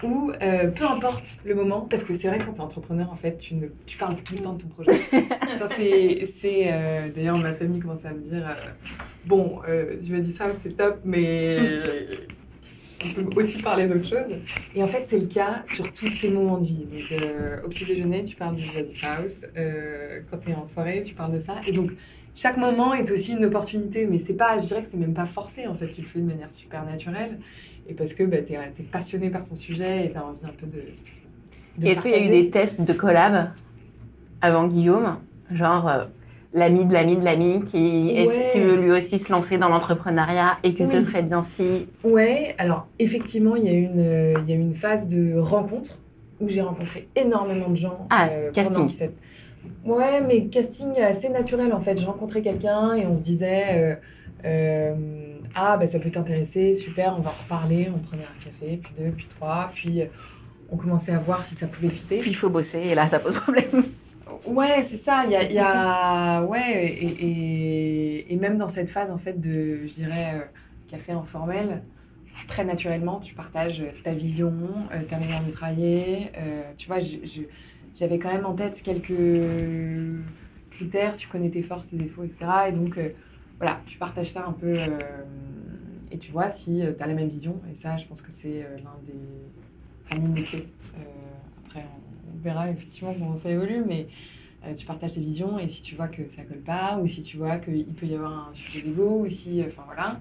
ou 0.02 0.30
euh, 0.40 0.69
peu 0.69 0.85
importe 0.85 1.38
le 1.45 1.54
moment, 1.54 1.80
parce 1.83 2.04
que 2.04 2.14
c'est 2.14 2.28
vrai 2.28 2.38
quand 2.38 2.52
tu 2.52 2.59
es 2.59 2.62
entrepreneur, 2.62 3.11
en 3.11 3.16
fait, 3.16 3.38
tu, 3.38 3.54
ne, 3.54 3.66
tu 3.87 3.99
parles 3.99 4.16
tout 4.23 4.35
le 4.35 4.40
temps 4.40 4.52
de 4.52 4.62
ton 4.62 4.69
projet. 4.69 5.00
c'est, 6.26 6.71
euh, 6.73 7.09
D'ailleurs, 7.09 7.38
ma 7.38 7.52
famille 7.52 7.80
commence 7.80 8.04
à 8.04 8.12
me 8.12 8.21
dire 8.21 8.47
euh, 8.47 8.71
Bon, 9.25 9.61
tu 10.04 10.12
m'as 10.12 10.21
dit 10.21 10.33
ça, 10.33 10.52
c'est 10.52 10.76
top, 10.76 11.00
mais 11.04 11.61
on 13.04 13.25
peut 13.25 13.40
aussi 13.40 13.59
parler 13.62 13.87
d'autre 13.87 14.07
chose. 14.07 14.37
Et 14.75 14.83
en 14.83 14.87
fait, 14.87 15.04
c'est 15.07 15.19
le 15.19 15.26
cas 15.26 15.62
sur 15.66 15.92
tous 15.92 16.11
tes 16.21 16.30
moments 16.30 16.59
de 16.59 16.66
vie. 16.66 16.85
Donc, 16.85 17.21
au 17.64 17.69
petit 17.69 17.85
déjeuner, 17.85 18.25
tu 18.25 18.37
parles 18.37 18.57
du 18.57 18.64
Jazzy 18.64 19.04
House. 19.04 19.47
quand 20.30 20.38
tu 20.38 20.50
es 20.50 20.54
en 20.54 20.66
soirée, 20.66 21.02
tu 21.02 21.14
parles 21.14 21.33
de 21.33 21.38
ça. 21.38 21.61
Et 21.66 21.73
donc, 21.73 21.90
chaque 22.35 22.57
moment 22.57 22.95
est 22.95 23.11
aussi 23.11 23.33
une 23.33 23.45
opportunité, 23.45 24.07
mais 24.07 24.19
c'est 24.19 24.35
pas, 24.35 24.57
je 24.59 24.66
dirais 24.66 24.83
que 24.83 24.87
c'est 24.87 24.97
même 24.97 25.14
pas 25.14 25.26
forcé, 25.26 25.66
en 25.66 25.75
fait, 25.75 25.88
tu 25.88 26.00
le 26.00 26.07
fais 26.07 26.21
de 26.21 26.26
manière 26.26 26.52
super 26.52 26.85
naturelle 26.85 27.38
et 27.88 27.95
parce 27.95 28.14
que 28.14 28.23
bah, 28.23 28.38
tu 28.38 28.52
es, 28.52 28.59
passionné 28.90 29.30
par 29.30 29.47
ton 29.47 29.54
sujet 29.54 30.07
et 30.07 30.11
tu 30.11 30.16
as 30.16 30.25
envie 30.25 30.45
un 30.45 30.52
peu 30.52 30.66
de. 30.66 31.87
Est-ce 31.87 32.02
qu'il 32.02 32.12
y 32.12 32.14
a 32.14 32.25
eu 32.25 32.28
des 32.28 32.50
tests 32.50 32.80
de 32.80 32.92
collab 32.92 33.50
avant 34.40 34.69
Guillaume? 34.69 35.19
Genre 35.50 35.88
euh, 35.88 36.04
l'ami 36.52 36.85
de 36.85 36.92
l'ami 36.92 37.16
de 37.16 37.25
l'ami 37.25 37.62
qui, 37.64 38.14
qui 38.52 38.61
veut 38.61 38.80
lui 38.80 38.90
aussi 38.90 39.19
se 39.19 39.30
lancer 39.30 39.59
dans 39.59 39.69
l'entrepreneuriat 39.69 40.59
et 40.62 40.75
que 40.75 40.87
ce 40.87 41.00
serait 41.00 41.23
bien 41.23 41.42
si. 41.42 41.87
Ouais, 42.04 42.54
alors 42.59 42.88
effectivement, 42.99 43.57
il 43.57 43.64
y, 43.64 43.69
a 43.69 43.73
une, 43.73 44.35
il 44.42 44.50
y 44.50 44.52
a 44.52 44.57
une 44.57 44.75
phase 44.75 45.07
de 45.09 45.38
rencontre 45.38 45.99
où 46.40 46.49
j'ai 46.49 46.62
rencontré 46.62 47.09
énormément 47.16 47.69
de 47.69 47.76
gens. 47.76 48.07
Ah, 48.11 48.28
euh, 48.30 48.50
casting. 48.50 48.87
Cette... 48.87 49.16
Ouais, 49.85 50.21
mais 50.26 50.47
casting 50.47 50.99
assez 51.00 51.28
naturel 51.28 51.73
en 51.73 51.80
fait. 51.80 52.00
Je 52.00 52.07
rencontrais 52.07 52.42
quelqu'un 52.42 52.95
et 52.95 53.07
on 53.07 53.14
se 53.14 53.23
disait. 53.23 53.99
Euh, 54.45 54.95
ah, 55.54 55.76
bah, 55.76 55.87
ça 55.87 55.99
peut 55.99 56.11
t'intéresser, 56.11 56.75
super, 56.75 57.14
on 57.19 57.23
va 57.23 57.30
en 57.30 57.42
reparler. 57.42 57.88
On 57.95 57.99
prenait 57.99 58.23
un 58.23 58.45
café, 58.45 58.80
puis 58.83 58.92
deux, 58.97 59.11
puis 59.11 59.26
trois, 59.38 59.71
puis 59.75 60.02
euh, 60.02 60.07
on 60.71 60.76
commençait 60.76 61.12
à 61.12 61.19
voir 61.19 61.45
si 61.45 61.54
ça 61.54 61.66
pouvait 61.66 61.88
fitter. 61.88 62.19
Puis 62.19 62.30
il 62.30 62.37
faut 62.37 62.50
bosser, 62.50 62.78
et 62.78 62.95
là, 62.95 63.07
ça 63.07 63.19
pose 63.19 63.38
problème. 63.38 63.85
Ouais, 64.47 64.82
c'est 64.82 64.97
ça. 64.97 65.25
Il 65.26 65.32
y 65.32 65.59
a, 65.59 66.42
ouais, 66.42 66.87
et, 66.87 68.32
et, 68.32 68.37
même 68.37 68.56
dans 68.59 68.68
cette 68.68 68.90
phase, 68.90 69.11
en 69.11 69.18
fait, 69.18 69.40
de, 69.40 69.87
je 69.87 69.94
dirais, 69.94 70.35
euh, 70.35 70.40
café 70.88 71.12
informel, 71.12 71.82
très 72.49 72.64
naturellement, 72.64 73.20
tu 73.20 73.35
partages 73.35 73.85
ta 74.02 74.12
vision, 74.12 74.52
euh, 74.94 75.02
ta 75.02 75.18
manière 75.18 75.44
de 75.44 75.50
travailler. 75.50 76.32
tu 76.76 76.88
vois, 76.88 76.99
j'avais 77.94 78.18
quand 78.18 78.32
même 78.32 78.47
en 78.47 78.54
tête 78.54 78.82
quelques 78.82 79.12
critères. 80.70 81.16
Tu 81.16 81.28
connais 81.28 81.50
tes 81.50 81.62
forces, 81.62 81.90
tes 81.90 81.97
défauts, 81.97 82.25
etc. 82.25 82.47
Et 82.68 82.73
donc, 82.73 82.99
voilà, 83.61 83.78
tu 83.85 83.99
partages 83.99 84.30
ça 84.30 84.47
un 84.47 84.52
peu 84.52 84.75
euh, 84.75 84.99
et 86.11 86.16
tu 86.16 86.32
vois 86.32 86.49
si 86.49 86.82
euh, 86.82 86.94
tu 86.97 87.04
as 87.04 87.06
la 87.06 87.12
même 87.12 87.28
vision. 87.28 87.61
Et 87.70 87.75
ça, 87.75 87.99
je 87.99 88.06
pense 88.06 88.23
que 88.23 88.32
c'est 88.32 88.64
euh, 88.64 88.78
l'un 88.78 88.97
des. 89.04 89.12
Enfin, 90.06 90.23
après, 91.66 91.85
on, 91.85 92.00
verra 92.42 92.70
effectivement 92.70 93.12
comment 93.12 93.37
ça 93.37 93.50
évolue, 93.50 93.85
mais 93.87 94.09
tu 94.76 94.85
partages 94.85 95.14
tes 95.14 95.20
visions 95.20 95.59
et 95.59 95.68
si 95.70 95.80
tu 95.80 95.94
vois 95.94 96.09
que 96.09 96.28
ça 96.28 96.44
colle 96.44 96.61
pas, 96.61 96.99
ou 96.99 97.06
si 97.06 97.23
tu 97.23 97.38
vois 97.38 97.56
qu'il 97.59 97.87
peut 97.87 98.06
y 98.06 98.14
avoir 98.14 98.50
un 98.50 98.54
sujet 98.54 98.82
d'ego, 98.82 99.20
ou 99.20 99.28
si. 99.28 99.62
Enfin, 99.66 99.85
voilà. 99.87 100.20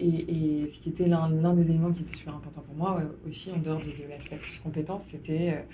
Et, 0.00 0.62
et, 0.62 0.68
ce 0.68 0.78
qui 0.78 0.88
était 0.88 1.06
l'un 1.06 1.52
des 1.52 1.70
éléments 1.70 1.92
qui 1.92 2.02
était 2.02 2.16
super 2.16 2.34
important 2.34 2.62
pour 2.62 2.74
moi 2.74 3.02
aussi, 3.28 3.52
en 3.52 3.58
dehors 3.58 3.80
de, 3.80 4.08
l'aspect 4.08 4.36
plus 4.36 4.58
compétence, 4.60 5.04
c'était 5.04 5.64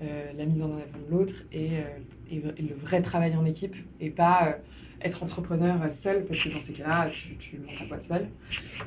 la 0.00 0.46
mise 0.46 0.62
en 0.62 0.66
avant 0.66 0.76
de 0.76 1.10
l'autre 1.10 1.34
et, 1.52 1.70
et, 2.30 2.40
le 2.40 2.74
vrai 2.74 3.02
travail 3.02 3.34
en 3.36 3.44
équipe 3.44 3.74
et 4.00 4.10
pas 4.10 4.56
être 5.04 5.22
entrepreneur 5.22 5.76
seul, 5.92 6.24
parce 6.24 6.42
que 6.42 6.48
dans 6.48 6.60
ces 6.60 6.72
cas-là, 6.72 7.08
tu, 7.12 7.36
tu 7.36 7.58
montes 7.58 7.78
ta 7.78 7.84
boîte 7.86 8.02
seul. 8.04 8.28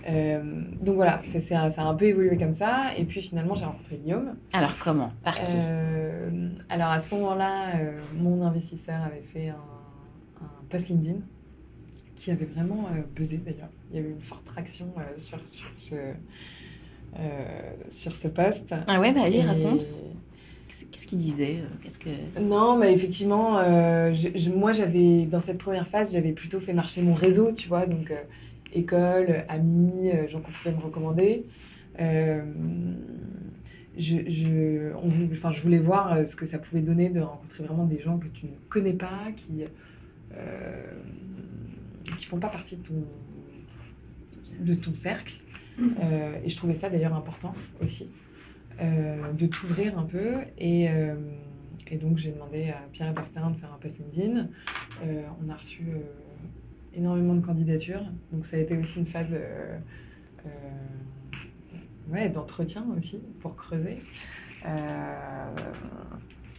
Euh, 0.10 0.62
donc 0.82 0.96
voilà, 0.96 1.22
ça, 1.24 1.40
ça, 1.40 1.82
a 1.82 1.86
un 1.86 1.96
peu 1.96 2.06
évolué 2.06 2.38
comme 2.38 2.54
ça. 2.54 2.92
Et 2.98 3.06
puis 3.06 3.22
finalement, 3.22 3.56
j'ai 3.56 3.66
rencontré 3.66 3.98
Guillaume. 3.98 4.36
Alors 4.54 4.78
comment? 4.80 5.12
Par 5.24 5.42
qui? 5.42 5.54
Euh, 5.56 6.50
Alors 6.70 6.90
à 6.90 7.00
ce 7.00 7.14
moment-là, 7.16 7.76
euh, 7.76 8.00
mon 8.16 8.46
investisseur 8.46 9.02
avait 9.02 9.24
fait 9.34 9.50
un, 9.50 9.56
un, 10.42 10.50
post 10.70 10.90
LinkedIn 10.90 11.20
qui 12.16 12.32
avait 12.32 12.46
vraiment 12.46 12.88
buzzé 13.16 13.38
d'ailleurs. 13.38 13.70
Il 13.92 13.98
y 13.98 14.00
avait 14.00 14.12
une 14.12 14.22
forte 14.22 14.46
traction 14.46 14.88
sur, 15.18 15.46
sur, 15.46 15.68
ce, 15.76 15.96
sur 17.90 18.16
ce 18.16 18.28
post. 18.30 18.74
Ah 18.88 19.00
ouais, 19.00 19.14
bah 19.14 19.22
allez, 19.26 19.42
raconte. 19.42 19.86
Qu'est-ce 20.68 21.06
qu'il 21.06 21.18
disait 21.20 21.60
euh, 21.60 21.68
Qu'est-ce 21.84 22.00
que 22.00 22.10
Non, 22.42 22.78
mais 22.78 22.94
effectivement, 22.94 23.60
euh, 23.60 24.14
moi 24.56 24.74
j'avais 24.74 25.26
dans 25.26 25.40
cette 25.40 25.58
première 25.58 25.88
phase, 25.88 26.12
j'avais 26.12 26.34
plutôt 26.34 26.60
fait 26.60 26.74
marcher 26.74 27.02
mon 27.02 27.14
réseau, 27.14 27.52
tu 27.52 27.68
vois, 27.68 27.86
donc 27.86 28.12
euh, 28.12 28.22
école, 28.74 29.46
amis, 29.48 30.12
gens 30.28 30.42
qu'on 30.42 30.52
pouvait 30.52 30.76
me 30.76 30.82
recommander. 30.82 31.46
je, 31.98 32.46
je, 33.98 34.94
on, 34.96 35.10
enfin, 35.32 35.52
je 35.52 35.62
voulais 35.62 35.80
voir 35.80 36.26
ce 36.26 36.36
que 36.36 36.46
ça 36.46 36.60
pouvait 36.60 36.82
donner 36.82 37.10
de 37.10 37.22
rencontrer 37.22 37.64
vraiment 37.64 37.86
des 37.86 38.02
gens 38.02 38.18
que 38.18 38.28
tu 38.28 38.48
ne 38.48 38.52
connais 38.70 38.94
pas, 38.94 39.32
qui 39.36 39.64
qui 42.18 42.26
font 42.26 42.40
pas 42.40 42.50
partie 42.50 42.76
de 42.76 42.84
ton 42.84 43.06
de 44.60 44.74
ton 44.76 44.94
cercle. 44.94 45.36
Mmh. 45.78 45.90
et 46.46 46.50
je 46.50 46.56
trouvais 46.56 46.76
ça 46.76 46.90
d'ailleurs 46.90 47.16
important 47.16 47.54
aussi. 47.82 48.10
Euh, 48.82 49.32
de 49.32 49.46
t'ouvrir 49.46 49.98
un 49.98 50.04
peu. 50.04 50.36
Et, 50.58 50.90
euh, 50.90 51.16
et 51.90 51.98
donc, 51.98 52.18
j'ai 52.18 52.32
demandé 52.32 52.70
à 52.70 52.82
Pierre 52.92 53.14
Bersterin 53.14 53.52
de 53.52 53.58
faire 53.58 53.74
un 53.74 53.78
post 53.78 54.00
LinkedIn. 54.00 54.50
Euh, 55.04 55.22
on 55.44 55.50
a 55.50 55.56
reçu 55.56 55.84
énormément 56.94 57.36
de 57.36 57.42
candidatures. 57.46 58.04
Donc, 58.32 58.46
ça 58.46 58.58
a 58.58 58.60
été 58.60 58.78
aussi 58.78 59.00
une 59.00 59.08
phase 59.08 59.36
ouais, 62.10 62.30
d'entretien 62.30 62.86
aussi 62.98 63.22
pour 63.40 63.56
creuser. 63.56 63.98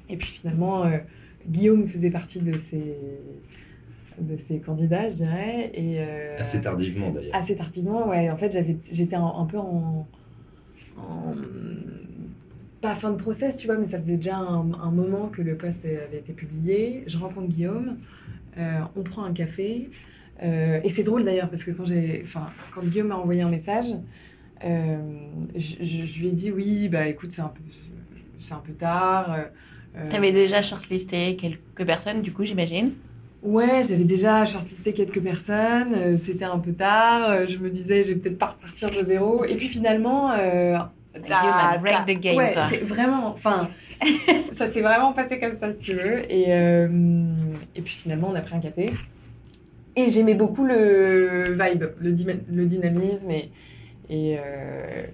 et 0.09 0.17
puis 0.17 0.29
finalement, 0.29 0.85
Guillaume 1.47 1.87
faisait 1.87 2.11
partie 2.11 2.41
de 2.41 2.55
ces, 2.55 2.97
de 4.19 4.37
ces 4.39 4.61
candidats, 4.61 5.09
je 5.11 5.17
dirais. 5.17 5.71
Et, 5.75 6.01
assez 6.39 6.61
tardivement 6.61 7.11
d'ailleurs. 7.11 7.35
Assez 7.37 7.57
tardivement, 7.57 8.09
ouais. 8.09 8.31
En 8.31 8.37
fait, 8.37 8.57
j'étais 8.93 9.17
un, 9.17 9.27
un, 9.27 9.45
peu 9.45 9.59
en, 9.59 10.07
pas 12.87 12.95
fin 12.95 13.11
de 13.11 13.17
process, 13.17 13.57
tu 13.57 13.67
vois, 13.67 13.77
mais 13.77 13.85
ça 13.85 13.99
faisait 13.99 14.17
déjà 14.17 14.37
un, 14.37 14.91
moment 14.91 15.29
que 15.29 15.43
le 15.43 15.57
poste 15.57 15.85
avait 15.85 16.19
été 16.19 16.33
publié. 16.33 17.03
Je 17.07 17.19
rencontre 17.19 17.49
Guillaume, 17.49 17.97
euh, 18.59 18.79
on 18.95 19.03
prend 19.03 19.25
un 19.25 19.33
café. 19.33 19.91
Euh, 20.43 20.81
et 20.85 20.91
c'est 20.91 21.03
drôle 21.03 21.25
d'ailleurs, 21.25 21.49
parce 21.49 21.65
que 21.65 21.73
quand, 21.73 21.85
quand 22.75 22.85
Guillaume 22.85 23.09
m'a 23.09 23.17
envoyé 23.17 23.43
un 23.43 23.49
message, 23.49 23.87
euh, 24.65 24.99
je, 25.57 26.21
lui 26.21 26.29
ai 26.29 26.33
dit 26.33 26.53
oui, 26.53 26.89
bah 26.89 27.09
écoute, 27.09 27.33
c'est 27.33 27.43
un 27.43 27.49
peu, 27.49 27.63
c'est 28.39 28.55
un 28.55 28.63
peu 28.65 28.73
tard. 28.73 29.37
tu 30.09 30.15
avais 30.15 30.33
déjà 30.33 30.63
shortlisté 30.63 31.35
quelques 31.35 31.85
personnes, 31.85 32.23
du 32.23 32.33
coup, 32.33 32.45
j'imagine 32.45 32.93
Ouais, 33.43 33.83
j'avais 33.89 34.05
déjà 34.05 34.47
shortlisté 34.47 34.93
quelques 34.93 35.21
personnes, 35.21 36.17
c'était 36.17 36.45
un 36.45 36.59
peu 36.59 36.73
tard, 36.73 37.47
je 37.49 37.59
me 37.59 37.71
disais 37.71 38.03
je 38.03 38.09
vais 38.09 38.17
peut-être 38.17 38.39
pas 38.39 38.57
repartir 38.57 38.91
de 38.91 39.05
zéro. 39.05 39.45
Et 39.45 39.57
puis 39.57 39.69
finalement, 39.69 40.33
break 41.21 42.07
the 42.07 42.21
game. 42.21 42.37
Ouais, 42.37 42.55
c'est 42.69 42.83
vraiment. 42.83 43.29
Enfin, 43.29 43.69
ça 44.53 44.67
s'est 44.67 44.81
vraiment 44.81 45.13
passé 45.13 45.39
comme 45.39 45.53
ça, 45.53 45.73
si 45.73 45.79
tu 45.79 45.95
veux. 45.95 46.31
Et, 46.33 46.53
euh, 46.53 46.89
et 47.75 47.83
puis 47.83 47.95
finalement, 47.95 48.29
on 48.31 48.35
a 48.35 48.41
pris 48.41 48.57
un 48.57 48.61
café. 48.61 48.91
Et 49.97 50.11
j'aimais 50.11 50.35
beaucoup 50.35 50.65
le 50.65 51.53
vibe, 51.53 51.85
le, 52.01 52.11
le 52.51 52.65
dynamisme. 52.67 53.31
Et, 53.31 53.51
et, 54.11 54.37
euh, 54.39 55.07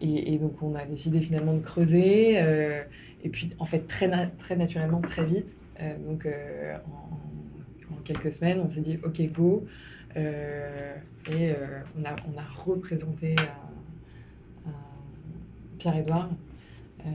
et, 0.00 0.34
et, 0.34 0.38
donc, 0.38 0.62
on 0.62 0.74
a 0.74 0.84
décidé 0.84 1.20
finalement 1.20 1.54
de 1.54 1.60
creuser. 1.60 2.40
Euh, 2.40 2.82
et 3.24 3.28
puis, 3.28 3.50
en 3.58 3.66
fait, 3.66 3.86
très, 3.86 4.08
très 4.38 4.56
naturellement, 4.56 5.00
très 5.00 5.24
vite. 5.24 5.48
donc, 6.06 6.26
en, 6.26 7.94
en, 7.94 7.96
quelques 8.04 8.32
semaines, 8.32 8.60
on 8.64 8.70
s'est 8.70 8.80
dit, 8.80 8.98
OK, 9.02 9.20
go. 9.32 9.66
et 10.16 10.20
on, 11.98 12.04
a, 12.04 12.16
on 12.32 12.38
a 12.38 12.64
représenté. 12.64 13.34
Pierre-Edouard. 15.80 16.28
Euh, 17.00 17.10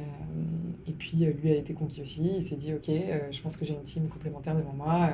et 0.88 0.92
puis 0.92 1.26
euh, 1.26 1.32
lui 1.42 1.52
a 1.52 1.56
été 1.56 1.74
conquis 1.74 2.02
aussi. 2.02 2.34
Il 2.38 2.44
s'est 2.44 2.56
dit 2.56 2.74
Ok, 2.74 2.90
euh, 2.90 3.20
je 3.32 3.42
pense 3.42 3.56
que 3.56 3.66
j'ai 3.66 3.74
une 3.74 3.84
team 3.84 4.08
complémentaire 4.08 4.56
devant 4.56 4.74
moi. 4.74 5.12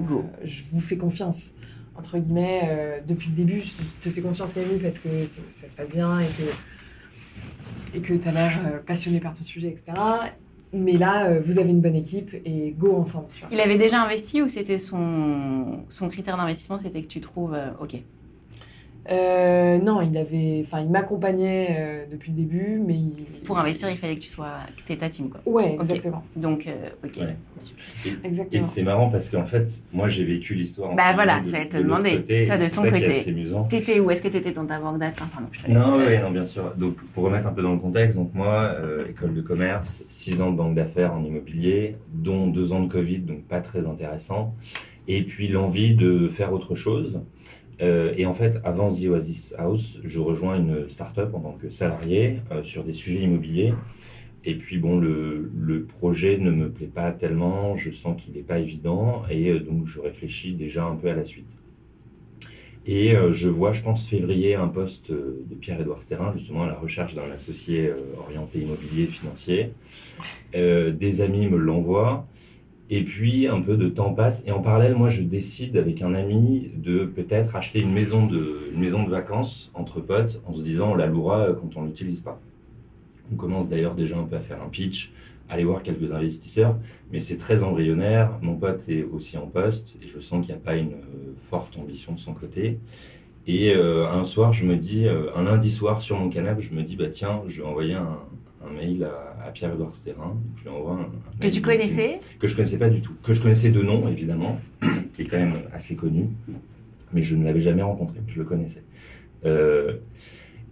Go. 0.00 0.24
Je 0.44 0.62
vous 0.70 0.80
fais 0.80 0.96
confiance. 0.96 1.52
Entre 1.96 2.16
guillemets, 2.18 3.02
depuis 3.08 3.30
le 3.30 3.34
début, 3.34 3.60
je 3.60 3.72
te 4.00 4.14
fais 4.14 4.20
confiance, 4.20 4.52
Camille, 4.52 4.78
parce 4.78 5.00
que 5.00 5.08
ça, 5.26 5.42
ça 5.42 5.68
se 5.68 5.74
passe 5.74 5.90
bien 5.90 6.20
et 6.20 6.26
que, 6.26 7.96
et 7.96 8.00
que 8.00 8.14
tu 8.14 8.28
as 8.28 8.30
l'air 8.30 8.82
passionné 8.86 9.18
par 9.18 9.34
ton 9.34 9.42
sujet, 9.42 9.66
etc. 9.66 9.94
Mais 10.72 10.92
là, 10.92 11.40
vous 11.40 11.58
avez 11.58 11.70
une 11.70 11.80
bonne 11.80 11.96
équipe 11.96 12.36
et 12.44 12.72
go 12.78 12.94
ensemble. 12.94 13.26
Tu 13.34 13.40
vois. 13.40 13.48
Il 13.50 13.58
avait 13.58 13.78
déjà 13.78 14.00
investi 14.00 14.42
ou 14.42 14.48
c'était 14.48 14.78
son, 14.78 15.80
son 15.88 16.06
critère 16.06 16.36
d'investissement, 16.36 16.78
c'était 16.78 17.02
que 17.02 17.08
tu 17.08 17.20
trouves 17.20 17.56
OK 17.80 18.00
euh, 19.10 19.78
non, 19.78 20.02
il 20.02 20.16
avait, 20.18 20.62
enfin, 20.66 20.80
il 20.80 20.90
m'accompagnait 20.90 21.76
euh, 21.78 22.04
depuis 22.10 22.30
le 22.32 22.36
début, 22.36 22.80
mais 22.84 22.94
il... 22.94 23.12
pour 23.44 23.58
investir, 23.58 23.90
il 23.90 23.96
fallait 23.96 24.16
que 24.16 24.20
tu 24.20 24.28
sois, 24.28 24.56
que 24.86 24.92
ta 24.92 25.08
team, 25.08 25.30
quoi. 25.30 25.40
Ouais, 25.46 25.76
exactement. 25.80 26.22
Donc, 26.36 26.66
euh, 26.66 26.88
ok. 27.04 27.16
Ouais. 27.16 27.36
Et, 28.04 28.26
Exactement. 28.26 28.62
et 28.62 28.64
c'est 28.66 28.82
marrant 28.82 29.08
parce 29.08 29.30
qu'en 29.30 29.46
fait, 29.46 29.82
moi 29.92 30.08
j'ai 30.08 30.24
vécu 30.24 30.54
l'histoire. 30.54 30.94
Bah 30.94 31.12
voilà, 31.14 31.36
guillemets, 31.40 31.50
j'allais 31.50 31.68
te 31.68 31.76
de 31.78 31.82
demander. 31.82 32.16
côté, 32.16 32.44
Toi, 32.44 32.56
de 32.56 32.62
c'est 32.64 32.70
ton 32.74 32.82
ça 32.82 32.90
côté. 32.90 33.06
assez 33.06 33.30
amusant. 33.30 33.64
T'étais 33.64 33.98
où? 34.00 34.10
Est-ce 34.10 34.22
que 34.22 34.28
t'étais 34.28 34.52
dans 34.52 34.66
ta 34.66 34.78
banque 34.78 34.98
d'affaires 34.98 35.26
Enfin, 35.26 35.42
non. 35.68 35.80
Non, 35.80 35.96
oui, 36.06 36.18
non, 36.22 36.30
bien 36.30 36.44
sûr. 36.44 36.72
Donc, 36.76 36.96
pour 37.14 37.24
remettre 37.24 37.46
un 37.48 37.52
peu 37.52 37.62
dans 37.62 37.72
le 37.72 37.78
contexte, 37.78 38.16
donc 38.16 38.34
moi, 38.34 38.74
euh, 38.78 39.08
école 39.08 39.34
de 39.34 39.40
commerce, 39.40 40.04
6 40.08 40.40
ans 40.42 40.50
de 40.52 40.56
banque 40.56 40.74
d'affaires 40.74 41.14
en 41.14 41.24
immobilier, 41.24 41.96
dont 42.12 42.46
2 42.46 42.72
ans 42.72 42.82
de 42.82 42.88
Covid, 42.92 43.20
donc 43.20 43.42
pas 43.44 43.60
très 43.60 43.86
intéressant. 43.86 44.54
Et 45.08 45.22
puis 45.24 45.48
l'envie 45.48 45.94
de 45.94 46.28
faire 46.28 46.52
autre 46.52 46.74
chose. 46.74 47.20
Euh, 47.80 48.12
et 48.16 48.26
en 48.26 48.32
fait, 48.32 48.58
avant 48.64 48.88
The 48.90 49.06
Oasis 49.06 49.54
House, 49.56 50.00
je 50.02 50.18
rejoins 50.18 50.56
une 50.56 50.88
start-up 50.88 51.34
en 51.34 51.40
tant 51.40 51.52
que 51.52 51.70
salarié 51.70 52.40
euh, 52.50 52.62
sur 52.62 52.84
des 52.84 52.92
sujets 52.92 53.20
immobiliers. 53.20 53.74
Et 54.44 54.56
puis 54.56 54.78
bon, 54.78 54.98
le, 54.98 55.86
projet 55.86 56.38
ne 56.38 56.50
me 56.50 56.70
plaît 56.70 56.86
pas 56.86 57.12
tellement, 57.12 57.76
je 57.76 57.90
sens 57.90 58.20
qu'il 58.20 58.34
n'est 58.34 58.42
pas 58.42 58.58
évident, 58.58 59.24
et 59.30 59.50
euh, 59.50 59.60
donc 59.60 59.86
je 59.86 60.00
réfléchis 60.00 60.54
déjà 60.54 60.84
un 60.84 60.96
peu 60.96 61.08
à 61.08 61.14
la 61.14 61.24
suite. 61.24 61.58
Et 62.86 63.12
je 63.32 63.50
vois, 63.50 63.72
je 63.72 63.82
pense, 63.82 64.08
février, 64.08 64.54
un 64.54 64.68
poste 64.68 65.12
de 65.12 65.54
Pierre-Édouard 65.60 66.00
Sterrin, 66.00 66.32
justement 66.32 66.62
à 66.62 66.68
la 66.68 66.74
recherche 66.74 67.14
d'un 67.14 67.30
associé 67.30 67.92
orienté 68.18 68.60
immobilier 68.60 69.04
financier. 69.04 69.72
Des 70.54 71.20
amis 71.20 71.48
me 71.48 71.58
l'envoient. 71.58 72.26
Et 72.90 73.04
puis, 73.04 73.46
un 73.46 73.60
peu 73.60 73.76
de 73.76 73.88
temps 73.88 74.14
passe. 74.14 74.44
Et 74.46 74.50
en 74.50 74.60
parallèle, 74.60 74.94
moi, 74.94 75.10
je 75.10 75.22
décide 75.22 75.76
avec 75.76 76.00
un 76.00 76.14
ami 76.14 76.70
de 76.74 77.04
peut-être 77.04 77.54
acheter 77.54 77.80
une 77.80 77.92
maison 77.92 78.26
de, 78.26 78.70
une 78.72 78.80
maison 78.80 79.02
de 79.02 79.10
vacances 79.10 79.70
entre 79.74 80.00
potes 80.00 80.40
en 80.46 80.54
se 80.54 80.62
disant 80.62 80.92
on 80.92 80.94
la 80.94 81.06
louera 81.06 81.48
quand 81.52 81.76
on 81.76 81.84
l'utilise 81.84 82.22
pas. 82.22 82.40
On 83.30 83.36
commence 83.36 83.68
d'ailleurs 83.68 83.94
déjà 83.94 84.16
un 84.16 84.24
peu 84.24 84.36
à 84.36 84.40
faire 84.40 84.62
un 84.62 84.68
pitch, 84.68 85.12
aller 85.50 85.64
voir 85.64 85.82
quelques 85.82 86.12
investisseurs, 86.12 86.76
mais 87.12 87.20
c'est 87.20 87.36
très 87.36 87.62
embryonnaire. 87.62 88.38
Mon 88.40 88.56
pote 88.56 88.88
est 88.88 89.02
aussi 89.02 89.36
en 89.36 89.46
poste 89.46 89.96
et 90.02 90.08
je 90.08 90.18
sens 90.18 90.44
qu'il 90.44 90.54
n'y 90.54 90.60
a 90.60 90.64
pas 90.64 90.76
une 90.76 90.92
euh, 90.92 91.34
forte 91.38 91.76
ambition 91.78 92.12
de 92.12 92.20
son 92.20 92.32
côté. 92.32 92.78
Et 93.46 93.74
euh, 93.74 94.06
un 94.06 94.24
soir, 94.24 94.52
je 94.52 94.66
me 94.66 94.76
dis, 94.76 95.06
euh, 95.06 95.34
un 95.34 95.44
lundi 95.44 95.70
soir 95.70 96.02
sur 96.02 96.18
mon 96.18 96.28
canapé, 96.28 96.60
je 96.60 96.74
me 96.74 96.82
dis, 96.82 96.96
bah 96.96 97.08
tiens, 97.08 97.42
je 97.46 97.62
vais 97.62 97.68
envoyer 97.68 97.94
un, 97.94 98.18
un 98.68 98.74
mail 98.74 99.04
à, 99.04 99.46
à 99.46 99.50
Pierre-Edouard 99.50 99.94
Sterrin. 99.94 100.36
Je 100.56 100.62
lui 100.64 100.70
envoie 100.70 100.92
un, 100.92 101.00
un 101.00 101.38
Que 101.40 101.48
tu 101.48 101.60
connaissais 101.60 102.20
que 102.38 102.46
je 102.46 102.56
connaissais 102.56 102.78
pas 102.78 102.88
du 102.88 103.00
tout, 103.00 103.14
que 103.22 103.32
je 103.32 103.40
connaissais 103.42 103.70
de 103.70 103.82
nom 103.82 104.08
évidemment, 104.08 104.56
qui 105.14 105.22
est 105.22 105.26
quand 105.26 105.38
même 105.38 105.54
assez 105.72 105.96
connu, 105.96 106.28
mais 107.12 107.22
je 107.22 107.36
ne 107.36 107.44
l'avais 107.44 107.60
jamais 107.60 107.82
rencontré, 107.82 108.18
je 108.26 108.38
le 108.38 108.44
connaissais. 108.44 108.82
Euh, 109.44 109.98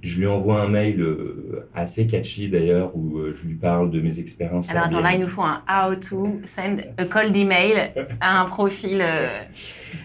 je 0.06 0.18
lui 0.20 0.26
envoie 0.26 0.60
un 0.62 0.68
mail 0.68 1.00
euh, 1.00 1.68
assez 1.74 2.06
catchy 2.06 2.48
d'ailleurs 2.48 2.96
où 2.96 3.18
euh, 3.18 3.34
je 3.36 3.46
lui 3.46 3.54
parle 3.54 3.90
de 3.90 4.00
mes 4.00 4.18
expériences. 4.20 4.70
Alors 4.70 4.84
attends, 4.84 5.00
là, 5.00 5.14
il 5.14 5.20
nous 5.20 5.26
faut 5.28 5.42
un 5.42 5.62
how 5.68 5.94
to 5.96 6.40
send 6.44 6.78
a 6.96 7.04
cold 7.04 7.36
email 7.36 7.92
à 8.20 8.40
un 8.40 8.44
profil. 8.44 9.00
euh, 9.02 9.26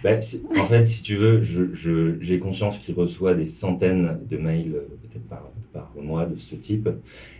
Bah, 0.03 0.11
en 0.59 0.65
fait, 0.65 0.83
si 0.85 1.03
tu 1.03 1.15
veux, 1.15 1.41
je- 1.41 1.71
je- 1.73 2.15
j'ai 2.19 2.39
conscience 2.39 2.79
qu'il 2.79 2.95
reçoit 2.95 3.33
des 3.35 3.47
centaines 3.47 4.19
de 4.29 4.37
mails, 4.37 4.71
peut-être 5.01 5.27
par, 5.27 5.51
par 5.73 5.91
mois, 6.01 6.25
de 6.25 6.37
ce 6.37 6.55
type. 6.55 6.89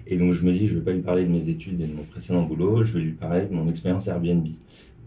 Et 0.07 0.17
donc, 0.17 0.33
je 0.33 0.45
me 0.45 0.51
dis, 0.51 0.67
je 0.67 0.73
ne 0.75 0.79
vais 0.79 0.86
pas 0.86 0.91
lui 0.93 1.01
parler 1.01 1.25
de 1.25 1.31
mes 1.31 1.49
études 1.49 1.81
et 1.81 1.86
de 1.88 1.93
mon 1.93 2.03
précédent 2.03 2.43
boulot, 2.43 2.83
je 2.83 2.93
vais 2.97 3.03
lui 3.03 3.12
parler 3.13 3.45
de 3.47 3.53
mon 3.53 3.67
expérience 3.69 4.07
Airbnb. 4.07 4.45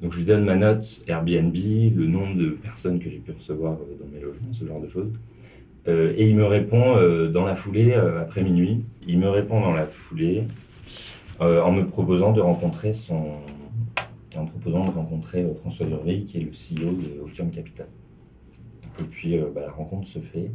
Donc, 0.03 0.13
je 0.13 0.19
lui 0.19 0.25
donne 0.25 0.45
ma 0.45 0.57
note 0.57 1.03
Airbnb, 1.07 1.55
le 1.55 2.07
nombre 2.07 2.35
de 2.37 2.51
personnes 2.51 2.99
que 2.99 3.09
j'ai 3.09 3.19
pu 3.19 3.33
recevoir 3.33 3.77
dans 4.01 4.07
mes 4.13 4.21
logements, 4.21 4.53
ce 4.53 4.65
genre 4.65 4.81
de 4.81 4.89
choses. 4.89 5.13
Euh, 5.87 6.15
et 6.17 6.29
il 6.29 6.37
me 6.37 6.45
répond 6.45 6.97
euh, 6.97 7.29
dans 7.29 7.45
la 7.45 7.55
foulée, 7.55 7.93
euh, 7.93 8.21
après 8.21 8.43
minuit, 8.43 8.85
il 9.07 9.19
me 9.19 9.29
répond 9.29 9.61
dans 9.61 9.73
la 9.73 9.85
foulée 9.85 10.45
en 11.41 11.73
me 11.73 11.83
proposant 11.85 12.33
de 12.33 12.41
rencontrer 12.41 12.93
son, 12.95 13.33
en 14.37 14.47
proposant 14.47 14.87
de 14.87 14.91
rencontrer 14.93 15.45
François 15.57 15.85
Durville, 15.85 16.25
qui 16.25 16.39
est 16.39 16.41
le 16.41 16.53
CEO 16.53 16.93
de 16.93 17.21
Opium 17.21 17.51
Capital. 17.51 17.87
Et 19.01 19.03
puis 19.03 19.37
bah, 19.55 19.63
la 19.63 19.71
rencontre 19.73 20.07
se 20.07 20.21
fait, 20.21 20.53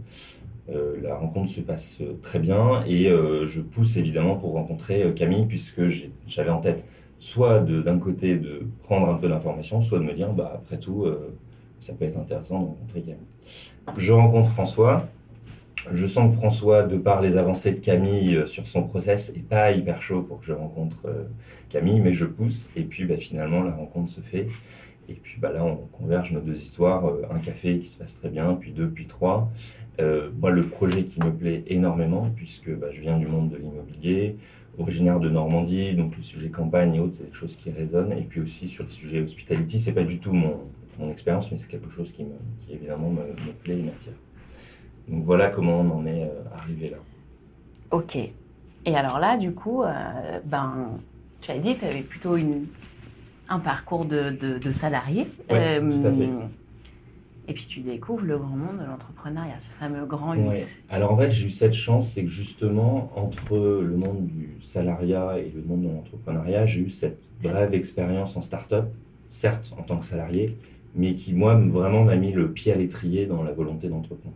la 0.67 1.15
rencontre 1.15 1.49
se 1.49 1.61
passe 1.61 2.01
très 2.23 2.39
bien 2.39 2.83
et 2.87 3.03
je 3.03 3.61
pousse 3.61 3.97
évidemment 3.97 4.37
pour 4.37 4.53
rencontrer 4.53 5.13
Camille 5.15 5.45
puisque 5.45 5.81
j'avais 6.27 6.49
en 6.49 6.61
tête 6.61 6.85
soit 7.19 7.59
d'un 7.59 7.99
côté 7.99 8.37
de 8.37 8.65
prendre 8.81 9.09
un 9.09 9.15
peu 9.15 9.27
d'informations, 9.27 9.81
soit 9.81 9.99
de 9.99 10.05
me 10.05 10.13
dire 10.13 10.31
bah 10.31 10.53
après 10.55 10.79
tout 10.79 11.05
ça 11.79 11.93
peut 11.93 12.05
être 12.05 12.17
intéressant 12.17 12.61
de 12.61 12.65
rencontrer 12.67 13.01
Camille. 13.01 13.95
Je 13.97 14.13
rencontre 14.13 14.49
François. 14.49 15.07
Je 15.91 16.07
sens 16.07 16.33
que 16.33 16.35
François, 16.35 16.83
de 16.83 16.97
par 16.97 17.21
les 17.21 17.37
avancées 17.37 17.71
de 17.71 17.79
Camille 17.79 18.35
euh, 18.35 18.45
sur 18.45 18.67
son 18.67 18.83
process, 18.83 19.29
est 19.35 19.47
pas 19.47 19.71
hyper 19.71 20.01
chaud 20.01 20.21
pour 20.21 20.39
que 20.39 20.45
je 20.45 20.53
rencontre 20.53 21.05
euh, 21.05 21.23
Camille, 21.69 22.01
mais 22.01 22.11
je 22.11 22.25
pousse. 22.25 22.69
Et 22.75 22.83
puis 22.83 23.05
bah, 23.05 23.17
finalement, 23.17 23.63
la 23.63 23.71
rencontre 23.71 24.09
se 24.09 24.21
fait. 24.21 24.47
Et 25.07 25.13
puis 25.13 25.39
bah, 25.39 25.51
là, 25.51 25.63
on 25.63 25.77
converge 25.77 26.31
nos 26.33 26.41
deux 26.41 26.59
histoires. 26.59 27.07
euh, 27.07 27.21
un 27.31 27.39
café 27.39 27.79
qui 27.79 27.87
se 27.87 27.97
passe 27.97 28.19
très 28.19 28.29
bien, 28.29 28.55
puis 28.55 28.71
deux, 28.71 28.89
puis 28.89 29.07
trois. 29.07 29.51
Moi, 30.39 30.51
le 30.51 30.61
projet 30.61 31.03
qui 31.03 31.19
me 31.19 31.29
plaît 31.29 31.61
énormément, 31.67 32.31
puisque 32.33 32.73
bah, 32.73 32.87
je 32.93 33.01
viens 33.01 33.17
du 33.17 33.27
monde 33.27 33.49
de 33.49 33.57
l'immobilier, 33.57 34.37
originaire 34.77 35.19
de 35.19 35.29
Normandie, 35.29 35.93
donc 35.93 36.15
le 36.15 36.23
sujet 36.23 36.47
campagne 36.47 36.95
et 36.95 36.99
autres, 37.01 37.15
c'est 37.17 37.27
des 37.27 37.33
choses 37.33 37.57
qui 37.57 37.69
résonnent. 37.69 38.13
Et 38.13 38.21
puis 38.21 38.39
aussi 38.39 38.69
sur 38.69 38.85
le 38.85 38.91
sujet 38.91 39.21
hospitality, 39.21 39.81
c'est 39.81 39.91
pas 39.91 40.05
du 40.05 40.19
tout 40.19 40.31
mon, 40.31 40.61
expérience, 41.11 41.51
mais 41.51 41.57
c'est 41.57 41.67
quelque 41.67 41.89
chose 41.89 42.13
qui, 42.13 42.23
me, 42.23 42.35
évidemment 42.69 43.09
me, 43.09 43.23
me 43.23 43.53
plaît 43.61 43.79
et 43.79 43.83
m'attire. 43.83 44.13
Donc 45.09 45.23
voilà 45.23 45.49
comment 45.49 45.81
on 45.81 45.91
en 45.91 46.05
est 46.05 46.23
euh, 46.23 46.43
arrivé 46.55 46.89
là. 46.89 46.97
Ok. 47.91 48.17
Et 48.85 48.95
alors 48.95 49.19
là, 49.19 49.37
du 49.37 49.51
coup, 49.51 49.83
euh, 49.83 50.39
ben, 50.45 50.91
tu 51.41 51.51
as 51.51 51.57
dit 51.57 51.75
que 51.75 51.79
tu 51.81 51.85
avais 51.85 52.01
plutôt 52.01 52.37
une, 52.37 52.65
un 53.49 53.59
parcours 53.59 54.05
de, 54.05 54.29
de, 54.29 54.57
de 54.57 54.71
salarié. 54.71 55.27
Ouais, 55.49 55.79
tout 55.79 56.07
à 56.07 56.11
fait. 56.11 56.29
Et 57.49 57.53
puis 57.53 57.65
tu 57.67 57.79
découvres 57.79 58.25
le 58.25 58.37
grand 58.37 58.55
monde 58.55 58.77
de 58.79 58.85
l'entrepreneuriat, 58.85 59.57
ce 59.57 59.69
fameux 59.79 60.05
grand 60.05 60.33
8. 60.33 60.41
Ouais. 60.47 60.63
Alors 60.87 61.11
en 61.11 61.17
fait, 61.17 61.31
j'ai 61.31 61.47
eu 61.47 61.51
cette 61.51 61.73
chance, 61.73 62.07
c'est 62.07 62.23
que 62.23 62.29
justement, 62.29 63.11
entre 63.15 63.57
le 63.57 63.97
monde 63.97 64.27
du 64.27 64.61
salariat 64.61 65.39
et 65.39 65.51
le 65.55 65.63
monde 65.63 65.81
de 65.81 65.87
l'entrepreneuriat, 65.87 66.67
j'ai 66.67 66.81
eu 66.81 66.89
cette 66.91 67.27
brève 67.41 67.73
expérience 67.73 68.37
en 68.37 68.43
start-up, 68.43 68.85
certes 69.31 69.73
en 69.79 69.81
tant 69.81 69.97
que 69.97 70.05
salarié, 70.05 70.59
mais 70.95 71.15
qui, 71.15 71.33
moi, 71.33 71.55
vraiment 71.55 72.03
m'a 72.03 72.17
mis 72.17 72.33
le 72.33 72.51
pied 72.51 72.71
à 72.71 72.75
l'étrier 72.75 73.25
dans 73.25 73.41
la 73.41 73.51
volonté 73.51 73.87
d'entreprendre. 73.89 74.35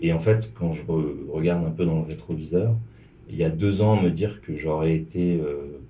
Et 0.00 0.12
en 0.12 0.18
fait, 0.18 0.52
quand 0.54 0.72
je 0.72 0.82
re- 0.84 1.28
regarde 1.30 1.64
un 1.66 1.70
peu 1.70 1.84
dans 1.84 2.00
le 2.00 2.06
rétroviseur, 2.06 2.74
il 3.28 3.36
y 3.36 3.44
a 3.44 3.50
deux 3.50 3.82
ans, 3.82 4.00
me 4.00 4.10
dire 4.10 4.40
que 4.40 4.56
j'aurais 4.56 4.94
été 4.94 5.38
euh, 5.40 5.80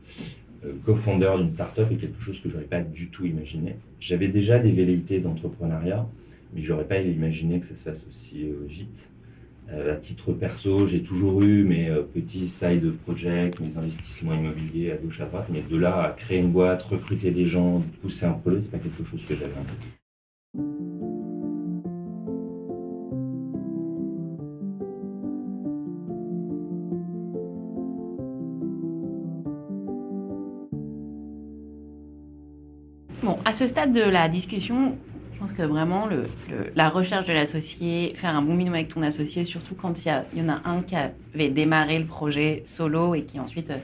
euh, 0.64 0.73
co-founder 0.85 1.33
d'une 1.38 1.51
start-up 1.51 1.90
est 1.92 1.97
quelque 1.97 2.21
chose 2.21 2.40
que 2.40 2.49
j'aurais 2.49 2.64
pas 2.64 2.81
du 2.81 3.11
tout 3.11 3.27
imaginé. 3.27 3.77
J'avais 4.01 4.29
déjà 4.29 4.59
des 4.59 4.71
velléités 4.71 5.21
d'entrepreneuriat, 5.21 6.09
mais 6.55 6.62
j'aurais 6.62 6.87
pas 6.87 6.99
imaginé 6.99 7.61
que 7.61 7.66
ça 7.66 7.77
se 7.77 7.83
fasse 7.85 8.07
aussi 8.09 8.44
euh, 8.44 8.55
vite. 8.66 9.09
Euh, 9.71 9.92
à 9.92 9.97
titre 9.97 10.33
perso, 10.33 10.87
j'ai 10.87 11.03
toujours 11.03 11.42
eu 11.42 11.62
mes 11.62 11.90
petits 12.14 12.49
side 12.49 12.90
projects, 13.05 13.61
mes 13.61 13.77
investissements 13.77 14.33
immobiliers 14.35 14.92
à 14.92 14.97
gauche 14.97 15.21
à 15.21 15.27
droite, 15.27 15.49
mais 15.53 15.62
de 15.71 15.77
là 15.77 16.05
à 16.05 16.11
créer 16.12 16.38
une 16.38 16.51
boîte, 16.51 16.83
recruter 16.83 17.31
des 17.31 17.44
gens, 17.44 17.83
pousser 18.01 18.25
un 18.25 18.33
projet, 18.33 18.62
c'est 18.62 18.71
pas 18.71 18.79
quelque 18.79 19.05
chose 19.05 19.23
que 19.29 19.35
j'avais 19.35 19.53
à 33.48 33.54
ce 33.54 33.66
stade 33.66 33.92
de 33.92 34.02
la 34.02 34.28
discussion, 34.28 34.94
je 35.32 35.38
pense 35.38 35.52
que 35.52 35.62
vraiment 35.62 36.06
la 36.76 36.90
recherche 36.90 37.24
de 37.24 37.32
l'associé, 37.32 38.12
faire 38.14 38.37
un 38.37 38.42
bon 38.42 38.54
binôme 38.54 38.74
avec 38.74 38.88
ton 38.88 39.00
associé, 39.00 39.44
surtout 39.44 39.74
quand 39.74 40.04
il 40.04 40.12
y, 40.37 40.42
en 40.42 40.50
a 40.50 40.61
un 40.66 40.82
qui 40.82 40.94
avait 40.94 41.48
démarré 41.48 41.98
le 41.98 42.04
projet 42.04 42.61
solo 42.66 43.14
et 43.14 43.22
qui 43.22 43.40
ensuite 43.40 43.70
euh, 43.70 43.78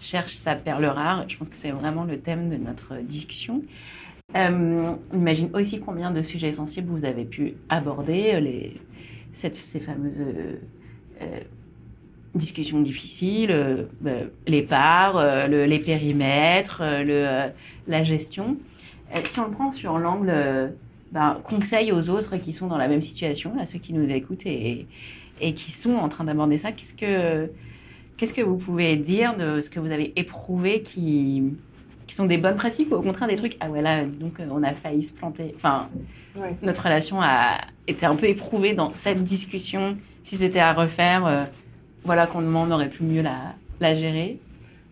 cherche 0.00 0.32
sa 0.32 0.54
perle 0.54 0.86
rare, 0.86 1.26
je 1.28 1.36
pense 1.36 1.50
que 1.50 1.56
c'est 1.56 1.70
vraiment 1.70 2.04
le 2.04 2.18
thème 2.18 2.48
de 2.48 2.56
notre 2.56 2.96
discussion. 3.02 3.60
Euh, 4.36 4.94
on 5.12 5.18
imagine 5.18 5.50
aussi 5.52 5.80
combien 5.80 6.10
de 6.10 6.22
sujets 6.22 6.52
sensibles 6.52 6.88
vous 6.90 7.04
avez 7.04 7.26
pu 7.26 7.56
aborder, 7.68 8.30
euh, 8.32 8.68
ces 9.32 9.80
fameuses 9.80 10.18
euh, 10.18 10.54
euh, 11.20 11.40
discussions 12.34 12.80
difficiles, 12.80 13.50
euh, 13.50 13.82
euh, 14.06 14.24
les 14.46 14.62
parts, 14.62 15.18
euh, 15.18 15.46
le- 15.46 15.66
les 15.66 15.78
périmètres, 15.78 16.80
euh, 16.82 17.04
euh, 17.06 17.48
la 17.86 18.02
gestion. 18.02 18.56
Euh, 19.14 19.20
si 19.24 19.40
on 19.40 19.46
le 19.46 19.50
prend 19.52 19.72
sur 19.72 19.98
l'angle 19.98 20.30
euh, 20.30 20.68
ben, 21.12 21.38
conseil 21.44 21.92
aux 21.92 22.10
autres 22.10 22.36
qui 22.36 22.52
sont 22.52 22.66
dans 22.66 22.78
la 22.78 22.88
même 22.88 23.02
situation, 23.02 23.52
à 23.58 23.66
ceux 23.66 23.78
qui 23.78 23.92
nous 23.92 24.10
écoutent 24.10 24.46
et, 24.46 24.86
et 25.40 25.54
qui 25.54 25.70
sont 25.72 25.94
en 25.96 26.08
train 26.08 26.24
d'aborder 26.24 26.56
ça, 26.58 26.72
qu'est-ce 26.72 26.94
que, 26.94 27.50
qu'est-ce 28.16 28.34
que 28.34 28.42
vous 28.42 28.56
pouvez 28.56 28.96
dire 28.96 29.36
de 29.36 29.60
ce 29.60 29.70
que 29.70 29.80
vous 29.80 29.90
avez 29.90 30.12
éprouvé 30.18 30.82
qui, 30.82 31.42
qui 32.06 32.14
sont 32.14 32.26
des 32.26 32.38
bonnes 32.38 32.56
pratiques 32.56 32.90
ou 32.92 32.96
au 32.96 33.02
contraire 33.02 33.28
des 33.28 33.36
trucs, 33.36 33.56
ah 33.60 33.70
ouais 33.70 33.82
là, 33.82 34.04
donc 34.04 34.34
on 34.50 34.62
a 34.62 34.72
failli 34.74 35.02
se 35.02 35.12
planter. 35.12 35.52
Enfin, 35.54 35.88
Ouais. 36.36 36.56
notre 36.64 36.82
relation 36.82 37.20
a 37.22 37.58
été 37.86 38.06
un 38.06 38.16
peu 38.16 38.26
éprouvée 38.26 38.74
dans 38.74 38.90
cette 38.92 39.22
discussion. 39.22 39.96
Si 40.24 40.34
c'était 40.34 40.58
à 40.58 40.72
refaire, 40.72 41.24
euh, 41.26 41.44
voilà 42.02 42.26
comment 42.26 42.62
on 42.62 42.70
aurait 42.72 42.88
pu 42.88 43.04
mieux 43.04 43.22
la, 43.22 43.54
la 43.78 43.94
gérer. 43.94 44.40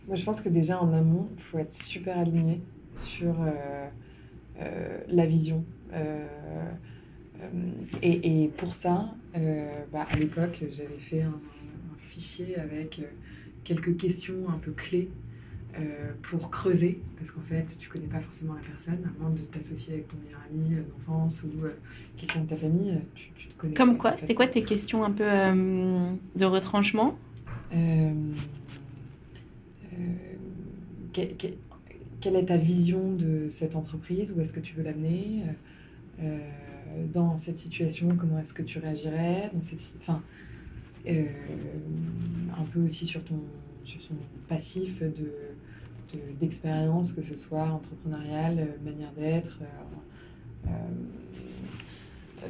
Moi, 0.06 0.14
je 0.14 0.22
pense 0.24 0.40
que 0.40 0.48
déjà 0.48 0.80
en 0.80 0.92
amont, 0.92 1.26
il 1.36 1.42
faut 1.42 1.58
être 1.58 1.72
super 1.72 2.16
aligné 2.16 2.60
sur 2.94 3.40
euh, 3.40 3.88
euh, 4.60 4.98
la 5.08 5.26
vision. 5.26 5.64
Euh, 5.92 6.26
et, 8.02 8.44
et 8.44 8.48
pour 8.48 8.72
ça, 8.72 9.14
bah, 9.92 10.06
à 10.10 10.16
l'époque, 10.16 10.62
j'avais 10.70 10.98
fait 10.98 11.22
un, 11.22 11.28
un 11.30 11.98
fichier 11.98 12.56
avec 12.56 13.00
quelques 13.64 13.96
questions 13.96 14.48
un 14.48 14.58
peu 14.58 14.70
clés 14.72 15.10
euh, 15.78 16.12
pour 16.22 16.50
creuser, 16.50 17.00
parce 17.16 17.30
qu'en 17.30 17.40
fait, 17.40 17.76
tu 17.78 17.88
connais 17.88 18.06
pas 18.06 18.20
forcément 18.20 18.54
la 18.54 18.60
personne, 18.60 18.98
à 19.06 19.20
moins 19.20 19.30
de 19.30 19.40
t'associer 19.40 19.94
avec 19.94 20.08
ton 20.08 20.18
meilleur 20.18 20.40
ami 20.50 20.74
euh, 20.76 20.82
d'enfance 20.82 21.42
ou 21.44 21.64
euh, 21.64 21.70
quelqu'un 22.16 22.40
de 22.42 22.48
ta 22.48 22.56
famille, 22.56 22.96
tu, 23.14 23.30
tu 23.36 23.48
te 23.48 23.54
connais. 23.58 23.74
Comme 23.74 23.96
quoi 23.98 24.16
C'était 24.16 24.34
quoi 24.34 24.46
tes 24.46 24.62
questions 24.62 25.02
un 25.02 25.10
peu 25.10 25.24
de 25.24 26.44
retranchement? 26.44 27.16
Que- 31.12 31.32
que- 31.34 31.54
quelle 32.22 32.36
est 32.36 32.46
ta 32.46 32.56
vision 32.56 33.12
de 33.12 33.48
cette 33.50 33.76
entreprise? 33.76 34.32
Où 34.34 34.40
est-ce 34.40 34.52
que 34.52 34.60
tu 34.60 34.74
veux 34.74 34.82
l'amener? 34.82 35.42
Euh, 36.22 36.38
Dans 37.12 37.36
cette 37.36 37.56
situation, 37.56 38.08
comment 38.18 38.38
est-ce 38.38 38.54
que 38.54 38.62
tu 38.62 38.78
réagirais? 38.78 39.50
Dans 39.52 39.62
cette, 39.62 39.78
si- 39.78 39.94
enfin, 40.00 40.22
euh, 41.08 41.24
Un 42.58 42.64
peu 42.72 42.80
aussi 42.80 43.06
sur 43.06 43.22
ton 43.24 43.40
sur 43.84 43.98
passif 44.48 45.00
de, 45.00 45.08
de- 46.12 46.32
d'expérience, 46.38 47.10
que 47.12 47.22
ce 47.22 47.36
soit 47.36 47.64
entrepreneuriale, 47.64 48.58
euh, 48.60 48.84
manière 48.90 49.10
d'être. 49.18 49.58
euh, 50.66 50.68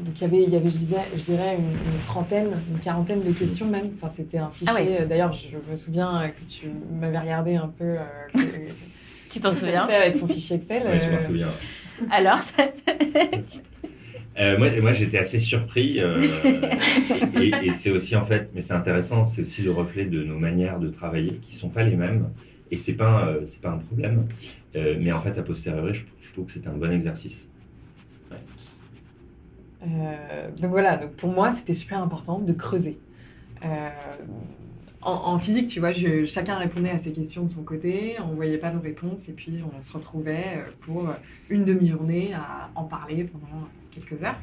donc 0.04 0.14
il 0.16 0.22
y 0.22 0.24
avait, 0.24 0.42
il 0.44 0.50
y 0.50 0.56
avait 0.56 0.70
je, 0.70 0.76
disais, 0.76 0.96
je 1.16 1.22
dirais, 1.22 1.56
une, 1.56 1.64
une 1.64 2.00
trentaine, 2.06 2.48
une 2.70 2.78
quarantaine 2.78 3.22
de 3.22 3.32
questions 3.32 3.68
même. 3.68 3.90
Enfin, 3.94 4.08
c'était 4.08 4.38
un 4.38 4.50
fichier. 4.50 4.68
Ah 4.70 4.74
ouais. 4.74 5.02
euh, 5.02 5.06
D'ailleurs, 5.06 5.32
je 5.32 5.56
me 5.70 5.76
souviens 5.76 6.30
que 6.30 6.44
tu 6.44 6.66
m'avais 7.00 7.18
regardé 7.18 7.54
un 7.56 7.68
peu. 7.68 7.96
que- 8.34 8.38
Tu 9.32 9.40
t'en 9.40 9.52
souviens 9.52 9.86
fait 9.86 9.94
avec 9.96 10.16
son 10.16 10.28
fichier 10.28 10.56
Excel. 10.56 10.82
Ouais, 10.84 11.00
je 11.00 11.08
m'en 11.08 11.14
euh, 11.14 11.18
souviens. 11.18 11.48
Alors, 12.10 12.38
ça- 12.40 12.68
Euh, 14.38 14.56
moi, 14.58 14.68
moi 14.80 14.92
j'étais 14.94 15.18
assez 15.18 15.38
surpris. 15.38 16.00
euh, 16.00 16.22
et 17.40 17.52
et 17.66 17.72
c'est 17.72 17.90
aussi, 17.90 18.16
en 18.16 18.24
fait, 18.24 18.50
mais 18.54 18.60
c'est 18.62 18.72
intéressant, 18.72 19.24
c'est 19.26 19.42
aussi 19.42 19.60
le 19.62 19.70
reflet 19.72 20.06
de 20.06 20.22
nos 20.22 20.38
manières 20.38 20.78
de 20.78 20.88
travailler 20.88 21.34
qui 21.42 21.54
sont 21.54 21.68
pas 21.68 21.82
les 21.82 21.96
mêmes. 21.96 22.28
Et 22.70 22.76
c'est 22.78 22.94
pas, 22.94 23.08
un, 23.08 23.28
euh, 23.28 23.40
c'est 23.44 23.60
pas 23.60 23.70
un 23.70 23.78
problème. 23.78 24.26
Euh, 24.74 24.96
mais 24.98 25.12
en 25.12 25.20
fait, 25.20 25.36
a 25.38 25.42
posteriori, 25.42 25.92
je, 25.92 26.04
je 26.26 26.32
trouve 26.32 26.46
que 26.46 26.52
c'est 26.52 26.66
un 26.66 26.72
bon 26.72 26.90
exercice. 26.90 27.48
Euh, 29.82 30.48
donc 30.58 30.70
voilà, 30.70 30.96
donc 30.96 31.10
pour 31.12 31.30
moi, 31.30 31.52
c'était 31.52 31.74
super 31.74 32.00
important 32.02 32.38
de 32.38 32.52
creuser. 32.52 32.98
En, 35.04 35.36
physique, 35.36 35.66
tu 35.66 35.80
vois, 35.80 35.92
chacun 36.26 36.56
répondait 36.56 36.90
à 36.90 36.98
ses 36.98 37.10
questions 37.10 37.42
de 37.42 37.50
son 37.50 37.64
côté, 37.64 38.16
on 38.20 38.34
voyait 38.34 38.58
pas 38.58 38.70
nos 38.70 38.80
réponses, 38.80 39.28
et 39.28 39.32
puis 39.32 39.58
on 39.76 39.80
se 39.80 39.92
retrouvait 39.92 40.58
euh, 40.58 40.70
pour 40.80 41.08
une 41.50 41.64
demi-journée 41.64 42.32
à 42.34 42.70
en 42.76 42.84
parler 42.84 43.24
pendant 43.24 43.66
quelques 43.90 44.22
heures. 44.22 44.40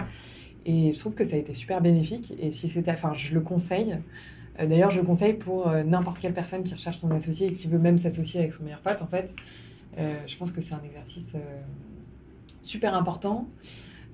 Et 0.65 0.91
je 0.93 0.99
trouve 0.99 1.13
que 1.13 1.23
ça 1.23 1.37
a 1.37 1.39
été 1.39 1.53
super 1.53 1.79
bénéfique, 1.79 2.33
et 2.37 2.51
si 2.51 2.67
c'était, 2.67 2.91
enfin, 2.91 3.13
je 3.15 3.33
le 3.35 3.39
conseille. 3.39 3.99
Euh, 4.59 4.65
D'ailleurs, 4.65 4.91
je 4.91 4.99
le 4.99 5.05
conseille 5.05 5.35
pour 5.35 5.69
euh, 5.69 5.83
n'importe 5.83 6.19
quelle 6.19 6.33
personne 6.33 6.63
qui 6.63 6.73
recherche 6.73 6.97
son 6.97 7.09
associé 7.11 7.47
et 7.47 7.51
qui 7.53 7.69
veut 7.69 7.79
même 7.79 7.97
s'associer 7.97 8.41
avec 8.41 8.51
son 8.51 8.63
meilleur 8.63 8.81
pote. 8.81 9.01
En 9.01 9.07
fait, 9.07 9.33
je 10.27 10.37
pense 10.37 10.51
que 10.51 10.61
c'est 10.61 10.75
un 10.75 10.83
exercice 10.83 11.35
super 12.61 12.95
important. 12.95 13.49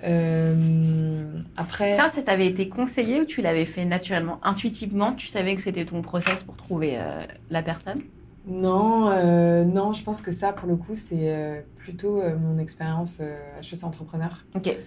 Euh, 0.04 1.40
après, 1.56 1.92
ça, 1.92 2.08
ça 2.08 2.22
t'avait 2.22 2.48
été 2.48 2.68
conseillé 2.70 3.22
ou 3.22 3.26
tu 3.26 3.42
l'avais 3.42 3.66
fait 3.66 3.86
naturellement, 3.86 4.40
intuitivement 4.44 5.14
Tu 5.14 5.28
savais 5.28 5.56
que 5.56 5.62
c'était 5.62 5.86
ton 5.86 6.02
process 6.02 6.44
pour 6.44 6.58
trouver 6.58 6.98
euh, 6.98 7.24
la 7.50 7.62
personne? 7.62 8.02
Non, 8.48 9.10
euh, 9.10 9.64
non, 9.64 9.94
je 9.94 10.04
pense 10.04 10.22
que 10.22 10.32
ça, 10.32 10.54
pour 10.54 10.68
le 10.68 10.76
coup, 10.76 10.96
c'est 10.96 11.34
euh, 11.34 11.62
plutôt 11.78 12.22
mon 12.40 12.60
expérience 12.60 13.20
HEC 13.20 13.84
entrepreneur 13.84 14.46
Ok. 14.56 14.78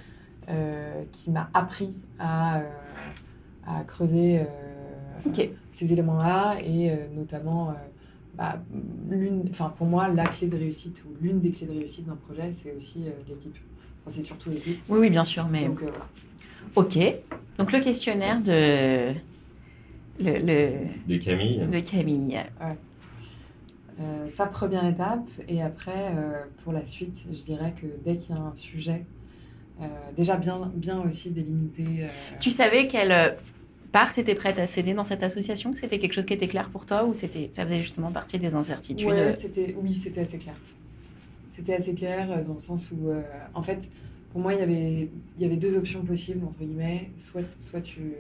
qui 1.10 1.30
m'a 1.30 1.50
appris 1.54 1.96
à, 2.18 2.62
à 3.66 3.82
creuser 3.84 4.46
ces 5.70 5.92
éléments-là 5.92 6.56
et 6.64 6.92
notamment, 7.14 7.74
bah, 8.36 8.60
l'une, 9.10 9.44
enfin 9.50 9.72
pour 9.76 9.86
moi, 9.86 10.08
la 10.08 10.24
clé 10.24 10.46
de 10.48 10.56
réussite 10.56 11.04
ou 11.04 11.14
l'une 11.20 11.40
des 11.40 11.50
clés 11.50 11.66
de 11.66 11.72
réussite 11.72 12.06
d'un 12.06 12.16
projet, 12.16 12.52
c'est 12.52 12.72
aussi 12.72 13.06
l'équipe. 13.28 13.56
Enfin, 14.08 14.16
c'est 14.16 14.22
surtout 14.22 14.48
l'équipe. 14.50 14.80
Oui, 14.88 14.98
oui, 15.00 15.10
bien 15.10 15.24
sûr, 15.24 15.46
mais 15.48 15.66
Donc 15.66 15.82
euh, 15.82 15.86
voilà. 15.90 16.08
ok. 16.76 16.98
Donc 17.58 17.72
le 17.72 17.80
questionnaire 17.80 18.40
de 18.40 19.12
le, 20.20 20.38
le- 20.38 20.86
De 21.06 21.16
Camille, 21.18 21.58
de 21.70 21.80
Camille. 21.80 22.40
Euh, 24.00 24.28
sa 24.28 24.46
première 24.46 24.86
étape. 24.86 25.28
Et 25.48 25.60
après, 25.60 26.12
euh, 26.16 26.44
pour 26.62 26.72
la 26.72 26.84
suite, 26.84 27.26
je 27.32 27.42
dirais 27.42 27.74
que 27.80 27.86
dès 28.04 28.16
qu'il 28.16 28.34
y 28.34 28.38
a 28.38 28.40
un 28.40 28.54
sujet, 28.54 29.04
euh, 29.82 29.86
déjà 30.16 30.36
bien, 30.36 30.70
bien 30.74 31.00
aussi 31.02 31.30
délimité. 31.30 31.84
euh, 32.00 32.08
Tu 32.40 32.50
savais 32.50 32.86
quelle 32.86 33.36
part 33.92 34.16
était 34.18 34.34
prête 34.36 34.58
à 34.58 34.66
céder 34.66 34.94
dans 34.94 35.04
cette 35.04 35.22
association? 35.24 35.74
C'était 35.74 35.98
quelque 35.98 36.12
chose 36.14 36.26
qui 36.26 36.32
était 36.34 36.48
clair 36.48 36.68
pour 36.70 36.86
toi 36.86 37.04
ou 37.04 37.12
c'était 37.14 37.48
ça 37.50 37.64
faisait 37.64 37.80
justement 37.80 38.10
partie 38.12 38.38
des 38.38 38.54
incertitudes 38.54 39.08
ouais, 39.08 39.32
oui, 39.82 39.94
c'était 39.94 40.20
assez 40.20 40.38
clair. 40.38 40.54
C'était 41.58 41.74
assez 41.74 41.92
clair 41.92 42.30
euh, 42.30 42.44
dans 42.44 42.52
le 42.54 42.60
sens 42.60 42.92
où, 42.92 43.08
euh, 43.08 43.20
en 43.52 43.62
fait, 43.64 43.90
pour 44.30 44.40
moi, 44.40 44.54
il 44.54 44.60
y 44.60 44.62
avait, 44.62 45.10
il 45.36 45.42
y 45.42 45.44
avait 45.44 45.56
deux 45.56 45.76
options 45.76 46.04
possibles, 46.04 46.44
entre 46.46 46.60
guillemets. 46.60 47.10
Soit, 47.16 47.50
soit, 47.50 47.80
tu, 47.80 48.12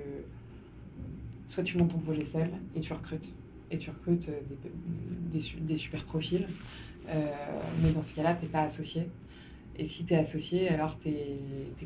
soit 1.46 1.62
tu 1.62 1.78
montes 1.78 1.92
ton 1.92 1.98
projet 1.98 2.24
seul 2.24 2.50
et 2.74 2.80
tu 2.80 2.92
recrutes. 2.92 3.32
Et 3.70 3.78
tu 3.78 3.90
recrutes 3.90 4.28
euh, 4.28 4.40
des, 4.50 4.70
des, 5.30 5.40
su- 5.40 5.60
des 5.60 5.76
super 5.76 6.02
profils. 6.04 6.46
Mais 7.80 7.92
dans 7.92 8.02
ce 8.02 8.12
cas-là, 8.16 8.34
tu 8.34 8.44
n'es 8.44 8.50
pas 8.50 8.62
associé. 8.62 9.06
Et 9.78 9.86
si 9.86 10.04
tu 10.04 10.14
es 10.14 10.16
associé, 10.16 10.68
alors 10.68 10.98
tu 10.98 11.08
es, 11.08 11.38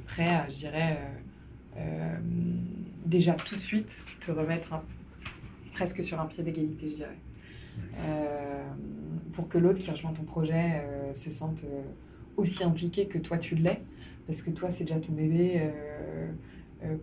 prêt 0.07 0.27
à, 0.27 0.49
je 0.49 0.57
dirais, 0.57 0.99
déjà 3.07 3.35
tout 3.35 3.55
de 3.55 3.61
suite 3.61 4.05
te 4.19 4.33
remettre 4.33 4.83
presque 5.75 6.03
sur 6.03 6.19
un 6.21 6.27
pied 6.27 6.43
d'égalité, 6.43 6.89
je 6.89 6.95
dirais. 6.95 7.19
Euh, 7.99 8.63
pour 9.33 9.49
que 9.49 9.59
l'autre 9.59 9.79
qui 9.79 9.91
rejoint 9.91 10.13
ton 10.13 10.25
projet 10.25 10.83
euh, 10.85 11.15
se 11.15 11.31
sente 11.31 11.65
euh, 11.65 11.83
aussi 12.37 12.65
impliqué 12.65 13.07
que 13.07 13.19
toi 13.19 13.39
tu 13.39 13.55
l'es, 13.55 13.81
parce 14.27 14.43
que 14.43 14.51
toi 14.51 14.71
c'est 14.71 14.85
déjà 14.85 15.01
ton 15.01 15.13
bébé 15.13 15.61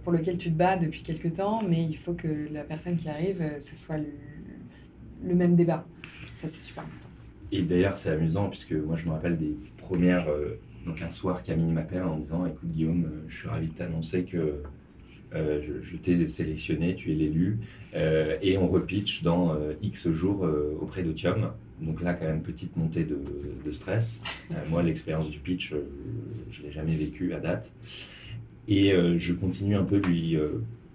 pour 0.04 0.12
lequel 0.12 0.38
tu 0.38 0.52
te 0.52 0.58
bats 0.58 0.76
depuis 0.76 1.04
quelques 1.04 1.34
temps, 1.34 1.62
mais 1.64 1.86
il 1.86 1.98
faut 1.98 2.14
que 2.14 2.52
la 2.52 2.64
personne 2.64 2.98
qui 2.98 3.08
arrive, 3.08 3.42
ce 3.60 3.78
soit 3.78 3.98
le, 3.98 4.12
le 5.24 5.36
même 5.36 5.56
débat. 5.56 5.86
Ça 6.34 6.48
c'est 6.48 6.62
super 6.62 6.84
important. 6.84 7.08
Et 7.52 7.62
d'ailleurs, 7.62 7.96
c'est 7.96 8.10
amusant 8.10 8.50
puisque 8.50 8.74
moi, 8.74 8.96
je 8.96 9.06
me 9.06 9.12
rappelle 9.12 9.38
des 9.38 9.56
premières. 9.78 10.28
donc, 10.86 11.02
un 11.02 11.12
soir, 11.12 11.44
Camille 11.44 11.72
m'appelle 11.72 12.04
en 12.04 12.18
disant 12.18 12.46
Écoute, 12.46 12.70
Guillaume, 12.70 13.10
je 13.28 13.38
suis 13.38 13.48
ravi 13.48 13.68
de 13.68 13.74
t'annoncer 13.74 14.26
que 14.26 14.64
euh, 15.36 15.80
je, 15.84 15.96
t'ai 15.98 16.28
sélectionné, 16.28 16.96
tu 16.96 17.12
es 17.12 17.16
l'élu. 17.16 17.60
Euh, 17.96 18.38
et 18.42 18.58
on 18.58 18.68
repitch 18.68 19.24
dans 19.24 19.54
euh, 19.54 19.74
X 19.82 20.10
jours 20.10 20.48
auprès 20.82 21.04
d'Otium. 21.04 21.52
Donc 21.82 22.02
là, 22.02 22.14
quand 22.14 22.26
même, 22.26 22.42
petite 22.42 22.76
montée 22.76 23.06
de, 23.06 23.72
stress. 23.72 24.22
Moi, 24.70 24.84
l'expérience 24.84 25.30
du 25.30 25.40
pitch, 25.40 25.74
je 26.52 26.62
ne 26.62 26.68
l'ai 26.68 26.74
jamais 26.74 26.96
vécu 26.96 27.34
à 27.34 27.40
date. 27.40 27.74
Et 28.68 28.92
je 29.16 29.34
continue 29.34 29.76
un 29.76 29.84
peu 29.84 30.00
de 30.00 30.08
lui 30.08 30.38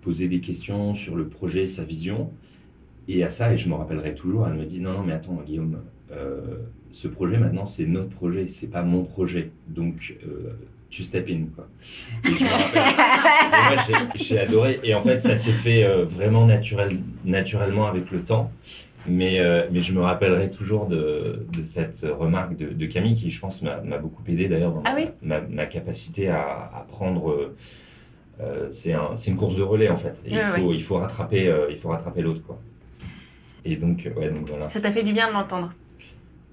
poser 0.02 0.28
des 0.28 0.40
questions 0.40 0.94
sur 0.94 1.16
le 1.16 1.26
projet, 1.26 1.64
sa 1.64 1.84
vision. 1.84 2.30
Et 3.08 3.22
à 3.22 3.30
ça, 3.30 3.52
et 3.52 3.56
je 3.56 3.68
me 3.68 3.74
rappellerai 3.74 4.14
toujours, 4.14 4.46
elle 4.46 4.54
me 4.54 4.66
dit 4.66 4.80
Non, 4.80 4.92
non, 4.92 5.04
mais 5.04 5.14
attends, 5.14 5.42
Guillaume, 5.46 5.80
ce 6.90 7.08
projet 7.08 7.38
maintenant, 7.38 7.64
c'est 7.64 7.86
notre 7.86 8.10
projet, 8.10 8.48
c'est 8.48 8.70
pas 8.70 8.82
mon 8.82 9.04
projet. 9.04 9.52
Donc, 9.68 10.18
tu 10.94 11.02
step 11.02 11.28
in. 11.30 11.46
Quoi. 11.54 11.66
Et 12.24 12.28
je 12.38 12.44
me 12.44 12.48
rappelle- 12.50 12.82
et 13.72 13.74
moi, 13.74 13.84
j'ai- 14.16 14.24
j'ai 14.24 14.38
adoré. 14.40 14.80
Et 14.84 14.94
en 14.94 15.00
fait, 15.00 15.20
ça 15.20 15.36
s'est 15.36 15.52
fait 15.52 15.84
euh, 15.84 16.04
vraiment 16.04 16.46
naturel, 16.46 16.98
naturellement 17.24 17.86
avec 17.86 18.10
le 18.10 18.20
temps. 18.20 18.50
Mais, 19.06 19.38
euh, 19.40 19.66
mais 19.70 19.80
je 19.82 19.92
me 19.92 20.00
rappellerai 20.00 20.48
toujours 20.48 20.86
de, 20.86 21.44
de 21.52 21.64
cette 21.64 22.06
remarque 22.18 22.56
de, 22.56 22.68
de 22.70 22.86
Camille 22.86 23.12
qui, 23.14 23.30
je 23.30 23.38
pense, 23.38 23.60
m'a 23.60 23.82
m'a 23.82 23.98
beaucoup 23.98 24.22
aidé 24.26 24.48
d'ailleurs 24.48 24.72
dans 24.72 24.82
Ah 24.86 24.92
ma, 24.94 24.96
oui 24.96 25.08
ma, 25.20 25.40
ma 25.42 25.66
capacité 25.66 26.28
à, 26.30 26.40
à 26.74 26.86
prendre. 26.88 27.30
euh, 28.40 28.66
c'est 28.70 28.94
un, 28.94 29.14
c'est 29.14 29.30
une 29.30 29.36
course 29.36 29.56
de 29.56 29.62
relais 29.62 29.90
en 29.90 29.96
fait. 29.96 30.22
Et 30.24 30.30
il, 30.30 30.36
Ouais, 30.36 30.42
faut, 30.58 30.72
il 30.72 30.82
faut 30.82 30.96
rattraper, 30.96 31.48
euh, 31.48 31.66
il 31.70 31.76
faut 31.76 31.90
rattraper 31.90 32.22
l'autre 32.22 32.42
quoi. 32.46 32.58
Et 33.66 33.76
donc, 33.76 34.08
ouais, 34.16 34.30
donc 34.30 34.48
voilà. 34.48 34.68
Ça 34.70 34.80
t'a 34.80 34.90
fait 34.90 35.02
du 35.02 35.12
bien 35.12 35.28
de 35.28 35.32
l'entendre? 35.34 35.70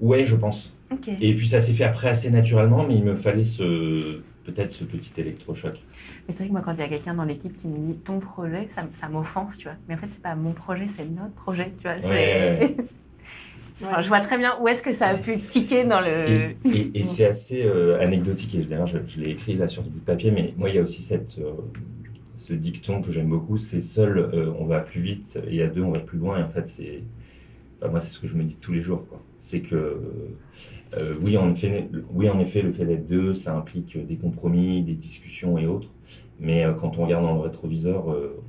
Ouais, 0.02 0.26
je 0.26 0.36
pense. 0.36 0.76
Ok. 0.92 1.08
Et 1.22 1.34
puis 1.36 1.48
ça 1.48 1.62
s'est 1.62 1.74
fait 1.74 1.84
après 1.86 2.10
assez 2.10 2.30
naturellement, 2.32 2.84
mais 2.86 2.96
il 2.96 3.04
me 3.06 3.16
fallait 3.16 3.44
ce 3.46 4.20
peut-être 4.52 4.72
ce 4.72 4.84
petit 4.84 5.12
électrochoc. 5.20 5.76
Mais 6.28 6.34
c'est 6.34 6.40
vrai 6.40 6.48
que 6.48 6.52
moi, 6.54 6.62
quand 6.62 6.74
il 6.74 6.80
y 6.80 6.84
a 6.84 6.90
quelqu'un 6.90 7.14
dans 7.14 7.24
l'équipe 7.26 7.56
qui 7.56 7.68
me 7.68 7.78
dit 7.78 7.98
ton 8.00 8.20
projet, 8.20 8.68
ça, 8.68 8.84
ça 8.94 9.10
m'offense, 9.10 9.58
tu 9.58 9.68
vois. 9.68 9.78
Mais 9.88 9.96
en 9.96 9.98
fait, 9.98 10.08
c'est 10.10 10.22
pas 10.22 10.36
mon 10.36 10.54
projet, 10.54 10.88
c'est 10.88 11.06
notre 11.06 11.34
projet, 11.34 11.72
tu 11.82 11.88
vois. 11.88 11.98
Ouais. 12.10 12.76
Enfin, 13.84 14.02
je 14.02 14.08
vois 14.10 14.20
très 14.20 14.38
bien 14.38 14.58
où 14.62 14.68
est-ce 14.68 14.84
que 14.84 14.94
ça 14.94 15.08
a 15.08 15.16
pu 15.16 15.38
tiquer 15.40 15.84
dans 15.86 16.02
le. 16.02 16.08
Et, 16.68 16.78
et- 16.78 16.92
et 17.00 17.06
c'est 17.06 17.26
assez 17.26 17.64
euh, 17.64 18.00
anecdotique, 18.00 18.54
et 18.56 18.60
d'ailleurs 18.64 18.86
je, 18.86 19.00
je 19.08 19.20
l'ai 19.20 19.32
écrit 19.32 19.56
là 19.56 19.68
sur 19.68 19.82
du 19.82 19.90
bout 19.90 20.00
de 20.00 20.06
papier, 20.06 20.30
mais 20.32 20.54
moi 20.58 20.70
il 20.70 20.76
y 20.76 20.78
a 20.80 20.84
aussi 20.84 21.02
cette, 21.02 21.40
euh, 21.40 21.54
ce 22.38 22.54
dicton 22.54 23.02
que 23.02 23.12
j'aime 23.12 23.30
beaucoup, 23.30 23.58
c'est 23.58 23.82
seul 23.82 24.18
euh, 24.20 24.54
on 24.60 24.66
va 24.66 24.82
plus 24.82 25.02
vite 25.02 25.40
et 25.50 25.64
à 25.64 25.68
deux 25.68 25.82
on 25.82 25.92
va 25.92 26.00
plus 26.00 26.20
loin, 26.20 26.40
et 26.40 26.44
en 26.44 26.50
fait 26.50 26.68
c'est, 26.68 27.04
enfin, 27.82 27.92
moi 27.92 28.00
c'est 28.00 28.10
ce 28.12 28.20
que 28.20 28.28
je 28.28 28.36
me 28.36 28.44
dis 28.44 28.58
tous 28.58 28.74
les 28.74 28.82
jours, 28.82 29.08
quoi. 29.08 29.22
C'est 29.42 29.62
que 29.62 29.76
euh, 30.98 31.14
oui, 31.26 31.38
en 31.38 31.50
effet, 31.52 31.88
oui 32.14 32.30
en 32.30 32.40
effet 32.40 32.62
le 32.62 32.72
fait 32.72 32.86
d'être 32.86 33.08
deux, 33.08 33.34
ça 33.34 33.56
implique 33.56 33.98
des 34.06 34.16
compromis, 34.18 34.82
des 34.84 34.94
discussions 34.94 35.58
et 35.58 35.66
autres, 35.66 35.90
mais 36.40 36.64
euh, 36.66 36.74
quand 36.74 36.98
on 36.98 37.04
regarde 37.06 37.24
dans 37.24 37.36
le 37.36 37.42
rétroviseur, 37.42 38.12
euh, 38.12 38.42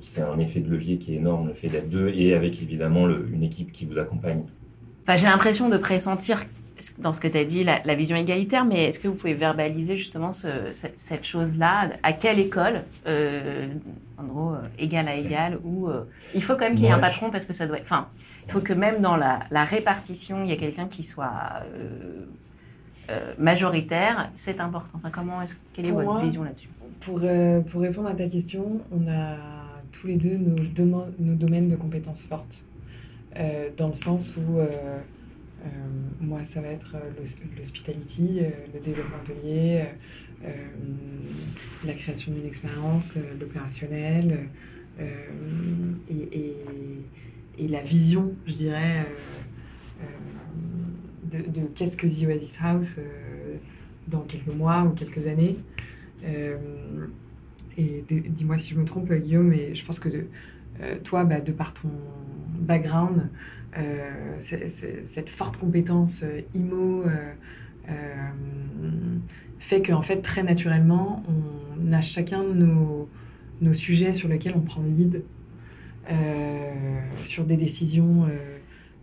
c'est 0.00 0.20
un 0.22 0.38
effet 0.38 0.60
de 0.60 0.68
levier 0.68 0.98
qui 0.98 1.14
est 1.14 1.16
énorme, 1.16 1.48
le 1.48 1.54
fait 1.54 1.68
d'être 1.68 1.88
deux, 1.88 2.08
et 2.10 2.34
avec 2.34 2.60
évidemment 2.62 3.06
le- 3.06 3.26
une 3.32 3.42
équipe 3.42 3.72
qui 3.72 3.86
vous 3.86 3.98
accompagne. 3.98 4.42
J'ai 5.16 5.26
l'impression 5.26 5.68
de 5.68 5.76
pressentir 5.76 6.42
dans 6.98 7.12
ce 7.12 7.20
que 7.20 7.28
tu 7.28 7.38
as 7.38 7.44
dit 7.44 7.64
la, 7.64 7.80
la 7.84 7.94
vision 7.94 8.16
égalitaire, 8.16 8.64
mais 8.64 8.84
est-ce 8.84 8.98
que 9.00 9.08
vous 9.08 9.14
pouvez 9.14 9.34
verbaliser 9.34 9.96
justement 9.96 10.32
ce- 10.32 10.72
ce- 10.72 10.86
cette 10.96 11.24
chose-là? 11.24 11.90
À 12.02 12.12
quelle 12.12 12.38
école 12.38 12.82
euh, 13.06 13.68
En 14.18 14.24
gros, 14.24 14.50
euh, 14.52 14.58
égal 14.78 15.08
à 15.08 15.14
égal 15.14 15.58
Ou 15.64 15.88
euh, 15.88 16.04
il 16.34 16.42
faut 16.42 16.54
quand 16.54 16.66
même 16.66 16.74
qu'il 16.74 16.84
y 16.84 16.88
ait 16.88 16.92
un 16.92 16.98
patron 16.98 17.30
parce 17.30 17.44
que 17.46 17.52
ça 17.52 17.66
doit. 17.66 17.78
Enfin, 17.80 18.08
il 18.46 18.52
faut 18.52 18.60
que 18.60 18.72
même 18.72 19.00
dans 19.00 19.16
la, 19.16 19.40
la 19.50 19.64
répartition, 19.64 20.42
il 20.44 20.50
y 20.50 20.52
ait 20.52 20.56
quelqu'un 20.56 20.86
qui 20.86 21.02
soit 21.02 21.62
majoritaire. 23.38 24.30
C'est 24.34 24.60
important. 24.60 24.98
Enfin, 24.98 25.10
comment 25.10 25.40
est-ce 25.42 25.54
quelle 25.72 25.86
est 25.86 25.90
Pour 25.90 25.98
votre 26.00 26.12
moi, 26.12 26.22
vision 26.22 26.42
là-dessus? 26.42 26.68
Pour, 27.00 27.20
euh, 27.22 27.60
pour 27.60 27.80
répondre 27.82 28.08
à 28.08 28.14
ta 28.14 28.26
question, 28.26 28.80
on 28.92 29.06
a 29.10 29.36
tous 29.92 30.06
les 30.06 30.16
deux 30.16 30.36
nos, 30.36 30.56
nos 31.18 31.34
domaines 31.34 31.68
de 31.68 31.76
compétences 31.76 32.26
fortes. 32.26 32.64
Euh, 33.38 33.68
dans 33.76 33.88
le 33.88 33.94
sens 33.94 34.34
où 34.36 34.58
moi, 36.20 36.44
ça 36.44 36.60
va 36.60 36.68
être 36.68 36.94
euh, 36.96 37.10
l'hos- 37.18 37.36
l'hospitality, 37.56 38.38
euh, 38.40 38.50
le 38.74 38.80
développement 38.80 39.16
hôtelier, 39.22 39.84
euh, 40.44 40.48
euh, 40.48 40.50
la 41.84 41.92
création 41.94 42.32
d'une 42.32 42.46
expérience, 42.46 43.16
euh, 43.16 43.22
l'opérationnel 43.40 44.48
euh, 45.00 45.04
et, 46.08 47.68
la 47.68 47.82
vision, 47.82 48.34
je 48.46 48.54
dirais, 48.54 49.06
euh, 50.02 50.04
euh, 51.34 51.42
de, 51.48 51.60
qu'est-ce 51.74 51.96
que 51.96 52.06
The 52.06 52.28
Oasis 52.28 52.58
House 52.62 52.96
euh, 52.98 53.56
dans 54.08 54.20
quelques 54.20 54.54
mois 54.54 54.84
ou 54.84 54.90
quelques 54.90 55.26
années. 55.26 55.56
Euh, 56.24 56.56
et 57.78 58.04
dis-moi 58.08 58.56
si 58.58 58.72
je 58.72 58.78
me 58.78 58.84
trompe, 58.84 59.12
Guillaume, 59.12 59.48
mais 59.48 59.74
je 59.74 59.84
pense 59.84 59.98
que 59.98 60.08
euh, 60.80 60.98
toi, 61.02 61.24
bah, 61.24 61.40
de 61.40 61.52
par 61.52 61.74
ton 61.74 61.90
background, 62.58 63.18
euh, 63.20 63.26
cette 64.38 65.28
forte 65.28 65.56
compétence 65.58 66.22
euh, 66.22 66.40
IMO 66.54 67.02
euh, 67.02 67.32
euh, 67.88 67.92
fait 69.58 69.82
qu'en 69.82 70.02
fait, 70.02 70.20
très 70.22 70.42
naturellement, 70.42 71.22
on 71.28 71.92
a 71.92 72.00
chacun 72.02 72.42
nos, 72.44 73.08
nos 73.60 73.74
sujets 73.74 74.12
sur 74.12 74.28
lesquels 74.28 74.54
on 74.56 74.60
prend 74.60 74.82
le 74.82 74.88
lead 74.90 75.22
euh, 76.10 76.72
sur 77.24 77.44
des 77.44 77.56
décisions. 77.56 78.24
euh, 78.24 78.58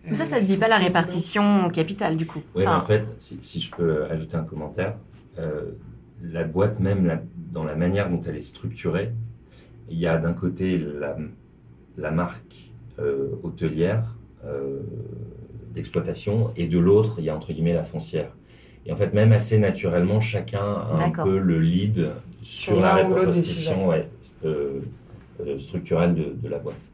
Mais 0.08 0.16
ça, 0.16 0.24
euh, 0.24 0.26
ça 0.26 0.36
ne 0.36 0.40
dit 0.40 0.56
pas 0.56 0.66
la 0.68 0.74
sourcées, 0.76 0.84
répartition 0.86 1.70
capitale 1.70 2.16
du 2.16 2.26
coup. 2.26 2.40
Oui, 2.54 2.62
mais 2.64 2.66
en 2.68 2.82
fait, 2.82 3.14
si, 3.18 3.38
si 3.42 3.60
je 3.60 3.70
peux 3.70 4.04
ajouter 4.04 4.36
un 4.36 4.44
commentaire, 4.44 4.96
euh, 5.38 5.72
la 6.22 6.44
boîte 6.44 6.80
même, 6.80 7.04
la- 7.06 7.22
dans 7.52 7.64
la 7.64 7.74
manière 7.74 8.08
dont 8.10 8.20
elle 8.22 8.36
est 8.36 8.40
structurée, 8.42 9.12
il 9.90 9.98
y 9.98 10.06
a 10.06 10.16
d'un 10.16 10.32
côté 10.32 10.78
la, 10.78 11.16
la 11.98 12.10
marque 12.10 12.70
euh, 12.98 13.28
hôtelière 13.42 14.04
euh, 14.06 14.23
d'exploitation 15.74 16.52
et 16.56 16.66
de 16.66 16.78
l'autre, 16.78 17.16
il 17.18 17.24
y 17.24 17.30
a 17.30 17.36
entre 17.36 17.52
guillemets 17.52 17.74
la 17.74 17.84
foncière. 17.84 18.30
Et 18.86 18.92
en 18.92 18.96
fait, 18.96 19.12
même 19.14 19.32
assez 19.32 19.58
naturellement, 19.58 20.20
chacun 20.20 20.60
a 20.60 21.04
un 21.04 21.10
peu 21.10 21.38
le 21.38 21.58
lead 21.58 22.10
sur 22.42 22.74
Sur 22.74 22.80
la 22.80 23.08
ouais, 23.08 24.08
euh, 24.44 24.80
euh, 25.40 25.58
structurelle 25.58 26.14
de, 26.14 26.34
de 26.34 26.48
la 26.48 26.58
boîte. 26.58 26.92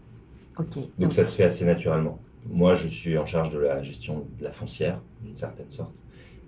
Donc 0.57 0.69
Donc, 0.99 1.13
ça 1.13 1.25
se 1.25 1.35
fait 1.35 1.45
assez 1.45 1.65
naturellement. 1.65 2.19
Moi, 2.49 2.75
je 2.75 2.87
suis 2.87 3.19
en 3.19 3.27
charge 3.27 3.51
de 3.51 3.59
la 3.59 3.83
gestion 3.83 4.25
de 4.39 4.45
la 4.45 4.53
foncière, 4.53 5.01
d'une 5.23 5.37
certaine 5.37 5.71
sorte, 5.71 5.93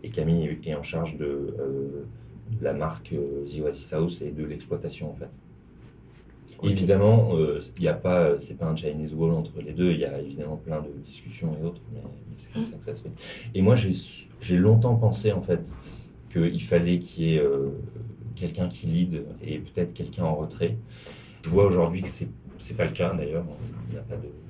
et 0.02 0.10
Camille 0.10 0.58
est 0.64 0.74
en 0.74 0.82
charge 0.82 1.16
de, 1.16 1.24
euh, 1.24 2.04
de 2.50 2.64
la 2.64 2.72
marque 2.72 3.12
euh, 3.12 3.44
The 3.46 3.60
Oasis 3.62 3.92
House 3.92 4.22
et 4.22 4.30
de 4.30 4.44
l'exploitation 4.44 5.10
en 5.10 5.14
fait. 5.14 5.28
Évidemment, 6.64 7.30
euh, 7.34 7.60
il 7.76 7.82
n'y 7.82 7.88
a 7.88 7.94
pas, 7.94 8.20
euh, 8.20 8.38
c'est 8.38 8.56
pas 8.56 8.66
un 8.66 8.76
Chinese 8.76 9.14
wall 9.14 9.32
entre 9.32 9.60
les 9.60 9.72
deux. 9.72 9.92
Il 9.92 10.00
y 10.00 10.04
a 10.04 10.18
évidemment 10.20 10.56
plein 10.56 10.80
de 10.80 10.90
discussions 11.02 11.56
et 11.60 11.64
autres, 11.64 11.80
mais, 11.92 12.00
c'est 12.36 12.52
comme 12.52 12.66
ça 12.66 12.76
que 12.76 12.84
ça 12.84 12.96
se 12.96 13.02
fait. 13.02 13.10
Et 13.54 13.62
moi, 13.62 13.76
j'ai 13.76 14.56
longtemps 14.56 14.96
pensé 14.96 15.32
en 15.32 15.42
fait 15.42 15.72
qu'il 16.32 16.62
fallait 16.62 16.98
qu'il 16.98 17.24
y 17.24 17.34
ait 17.34 17.40
euh, 17.40 17.70
quelqu'un 18.34 18.68
qui 18.68 18.86
lead 18.86 19.24
et 19.42 19.58
peut-être 19.58 19.92
quelqu'un 19.92 20.24
en 20.24 20.34
retrait. 20.34 20.76
Je 21.42 21.50
vois 21.50 21.66
aujourd'hui 21.66 22.02
que 22.02 22.08
c'est 22.08 22.28
c'est 22.62 22.76
pas 22.76 22.84
le 22.84 22.92
cas 22.92 23.12
d'ailleurs. 23.12 23.44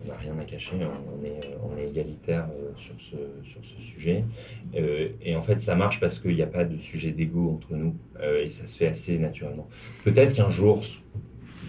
On 0.05 0.09
n'a 0.09 0.17
rien 0.17 0.39
à 0.39 0.45
cacher. 0.45 0.77
On 0.77 1.25
est, 1.25 1.41
euh, 1.55 1.89
égalitaire 1.89 2.47
euh, 2.51 2.71
sur 2.77 2.95
ce 3.01 3.83
sujet. 3.83 4.25
Euh, 4.75 5.09
et 5.23 5.35
en 5.35 5.41
fait, 5.41 5.61
ça 5.63 5.75
marche 5.75 5.99
parce 5.99 6.19
qu'il 6.19 6.35
n'y 6.35 6.43
a 6.43 6.47
pas 6.47 6.65
de 6.65 6.79
sujet 6.79 7.11
d'ego 7.11 7.51
entre 7.51 7.75
nous 7.75 7.97
euh, 8.21 8.45
et 8.45 8.51
ça 8.51 8.67
se 8.67 8.77
fait 8.77 8.87
assez 8.87 9.19
naturellement. 9.19 9.67
Peut-être 10.05 10.35
qu'un 10.35 10.51
jour, 10.51 10.83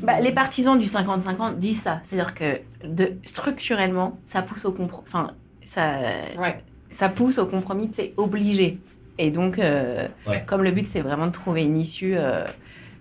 bah, 0.01 0.19
les 0.19 0.32
partisans 0.32 0.77
du 0.79 0.86
50-50 0.88 1.58
disent 1.58 1.82
ça. 1.82 1.99
C'est-à-dire 2.03 2.34
que 2.34 2.60
de, 2.88 3.13
structurellement, 3.25 4.17
ça 4.25 4.41
pousse 4.41 4.65
au 4.65 4.71
compromis. 4.71 5.03
Enfin, 5.08 5.32
ça, 5.63 5.91
Ouais. 6.39 6.58
ça 6.89 7.10
pousse 7.10 7.38
au 7.38 7.45
compromis, 7.45 7.89
c'est 7.93 8.13
obligé. 8.17 8.79
Et 9.17 9.29
donc, 9.32 9.60
euh, 9.60 10.08
Ouais. 10.27 10.43
comme 10.47 10.63
le 10.63 10.71
but, 10.71 10.88
c'est 10.88 11.01
vraiment 11.01 11.27
de 11.27 11.32
trouver 11.32 11.63
une 11.63 11.77
issue 11.79 12.15
euh, 12.17 12.45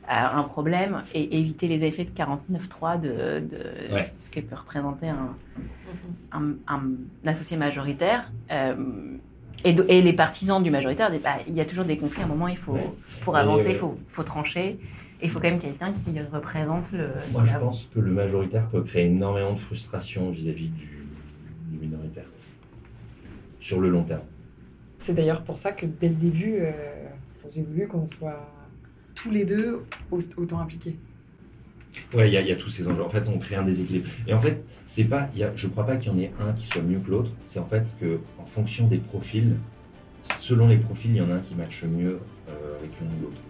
à 0.07 0.37
un 0.38 0.42
problème 0.42 1.02
et 1.14 1.38
éviter 1.38 1.68
les 1.68 1.85
effets 1.85 2.05
de 2.05 2.11
49.3 2.11 2.98
de, 2.98 3.09
de 3.40 3.92
Ouais. 3.94 4.12
ce 4.18 4.28
que 4.31 4.40
peut 4.40 4.57
représenter 4.57 5.09
un, 5.09 5.35
un, 6.33 6.52
un 6.68 6.83
associé 7.26 7.57
majoritaire. 7.57 8.31
euh, 8.50 8.74
et, 9.64 10.02
les 10.02 10.12
partisans 10.12 10.61
du 10.61 10.72
majoritaire, 10.72 11.09
bah, 11.22 11.37
il 11.46 11.55
y 11.55 11.61
a 11.61 11.64
toujours 11.64 11.85
des 11.85 11.96
conflits. 11.96 12.22
À 12.22 12.24
un 12.24 12.28
moment, 12.28 12.48
il 12.48 12.57
faut, 12.57 12.76
pour 13.22 13.37
avancer, 13.37 13.68
il 13.70 13.76
faut, 13.76 13.96
faut 14.09 14.24
trancher. 14.24 14.81
Et 15.22 15.26
il 15.26 15.30
faut 15.30 15.38
quand 15.38 15.48
même 15.50 15.61
quelqu'un 15.61 15.92
qui 15.92 16.18
représente 16.20 16.90
le. 16.92 17.08
moi, 17.32 17.44
je 17.46 17.56
pense 17.56 17.88
que 17.94 18.00
le 18.00 18.11
majoritaire 18.11 18.66
peut 18.68 18.82
créer 18.82 19.06
énormément 19.06 19.52
de 19.52 19.58
frustration 19.58 20.30
vis-à-vis 20.32 20.68
du, 20.68 21.06
du 21.70 21.78
minoritaire 21.78 22.24
sur 23.61 23.80
le 23.80 23.88
long 23.88 24.02
terme. 24.02 24.22
C'est 24.98 25.14
d'ailleurs 25.14 25.42
pour 25.44 25.58
ça 25.58 25.70
que 25.72 25.87
dès 25.87 26.08
le 26.08 26.16
début, 26.16 26.56
euh, 26.58 26.72
j'ai 27.50 27.62
voulu 27.62 27.87
qu'on 27.87 28.06
soit 28.08 28.48
tous 29.14 29.30
les 29.30 29.44
deux 29.44 29.80
au- 30.11 30.18
autant 30.37 30.58
impliqués. 30.61 30.96
Ouais, 32.14 32.28
il 32.28 32.35
y, 32.35 32.37
a- 32.37 32.40
il 32.40 32.48
y 32.48 32.52
a 32.52 32.56
tous 32.56 32.68
ces 32.68 32.88
enjeux. 32.88 33.02
En 33.04 33.08
fait, 33.08 33.28
on 33.28 33.38
crée 33.38 33.54
un 33.56 33.62
déséquilibre. 33.62 34.08
Et 34.26 34.35
en 34.35 34.38
fait, 34.40 34.64
c'est 34.87 35.04
pas, 35.04 35.28
y 35.37 35.44
a, 35.44 35.52
je 35.54 35.68
crois 35.68 35.87
pas 35.87 35.96
qu'il 35.98 36.11
y 36.11 36.14
en 36.14 36.18
ait 36.18 36.32
un 36.40 36.52
qui 36.52 36.66
soit 36.66 36.82
mieux 36.82 36.98
que 36.98 37.11
l'autre. 37.11 37.30
C'est 37.44 37.61
en 37.61 37.66
fait 37.66 37.96
que, 38.00 38.18
en 38.40 38.44
fonction 38.44 38.88
des 38.88 38.98
profils, 38.98 39.54
selon 40.22 40.66
les 40.66 40.78
profils, 40.78 41.11
il 41.12 41.18
y 41.18 41.20
en 41.20 41.30
a 41.30 41.35
un 41.35 41.40
qui 41.40 41.54
matche 41.54 41.85
mieux 41.85 42.18
euh, 42.48 42.78
avec 42.78 42.90
l'un 43.00 43.06
ou 43.06 43.22
l'autre. 43.26 43.40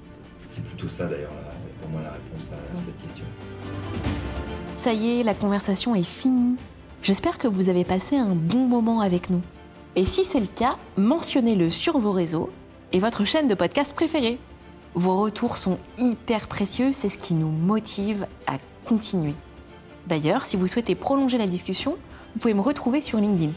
C'est 0.53 0.63
plutôt 0.63 0.89
ça 0.89 1.07
d'ailleurs, 1.07 1.33
pour 1.81 1.89
moi, 1.89 2.03
la 2.03 2.11
réponse 2.11 2.47
à, 2.53 2.77
à 2.77 2.79
cette 2.79 3.01
question. 3.01 3.25
Ça 4.77 4.93
y 4.93 5.19
est, 5.19 5.23
la 5.23 5.33
conversation 5.33 5.95
est 5.95 6.03
finie. 6.03 6.57
J'espère 7.03 7.39
que 7.39 7.49
vous 7.49 7.71
avez 7.71 7.85
passé 7.85 8.17
un 8.19 8.35
bon 8.35 8.67
moment 8.67 9.01
avec 9.01 9.31
nous. 9.31 9.41
Et 9.97 10.05
si 10.05 10.27
c'est 10.27 10.41
le 10.41 10.47
cas, 10.47 10.77
mentionnez-le 10.99 11.71
sur 11.71 11.97
vos 11.97 12.13
réseaux 12.13 12.51
et 12.93 12.99
votre 12.99 13.25
chaîne 13.25 13.49
de 13.49 13.55
podcast 13.55 13.95
préférée. 13.95 14.39
Vos 14.95 15.23
retours 15.23 15.57
sont 15.57 15.79
hyper 15.97 16.49
précieux, 16.49 16.93
c'est 16.93 17.09
ce 17.09 17.17
qui 17.17 17.33
nous 17.33 17.49
motive 17.49 18.27
à 18.47 18.59
continuer. 18.85 19.33
D'ailleurs, 20.07 20.45
si 20.45 20.59
vous 20.59 20.67
souhaitez 20.67 20.95
prolonger 20.95 21.39
la 21.39 21.47
discussion, 21.47 21.97
vous 22.35 22.41
pouvez 22.41 22.53
me 22.53 22.61
retrouver 22.61 23.01
sur 23.01 23.19
LinkedIn. 23.19 23.53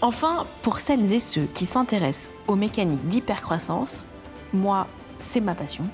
Enfin, 0.00 0.46
pour 0.62 0.80
celles 0.80 1.12
et 1.12 1.20
ceux 1.20 1.46
qui 1.52 1.66
s'intéressent 1.66 2.30
aux 2.48 2.56
mécaniques 2.56 3.06
d'hypercroissance, 3.08 4.06
moi, 4.54 4.86
c'est 5.20 5.42
ma 5.42 5.54
passion. 5.54 5.84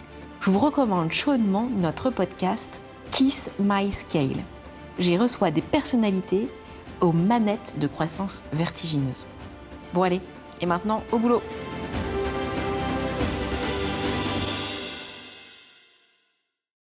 Je 0.40 0.50
vous 0.50 0.60
recommande 0.60 1.10
chaudement 1.10 1.68
notre 1.68 2.10
podcast 2.10 2.80
Kiss 3.10 3.50
My 3.58 3.92
Scale. 3.92 4.44
J'y 4.98 5.18
reçois 5.18 5.50
des 5.50 5.62
personnalités 5.62 6.48
aux 7.00 7.12
manettes 7.12 7.74
de 7.78 7.88
croissance 7.88 8.44
vertigineuse. 8.52 9.26
Bon 9.94 10.04
allez, 10.04 10.20
et 10.60 10.66
maintenant 10.66 11.02
au 11.10 11.18
boulot 11.18 11.42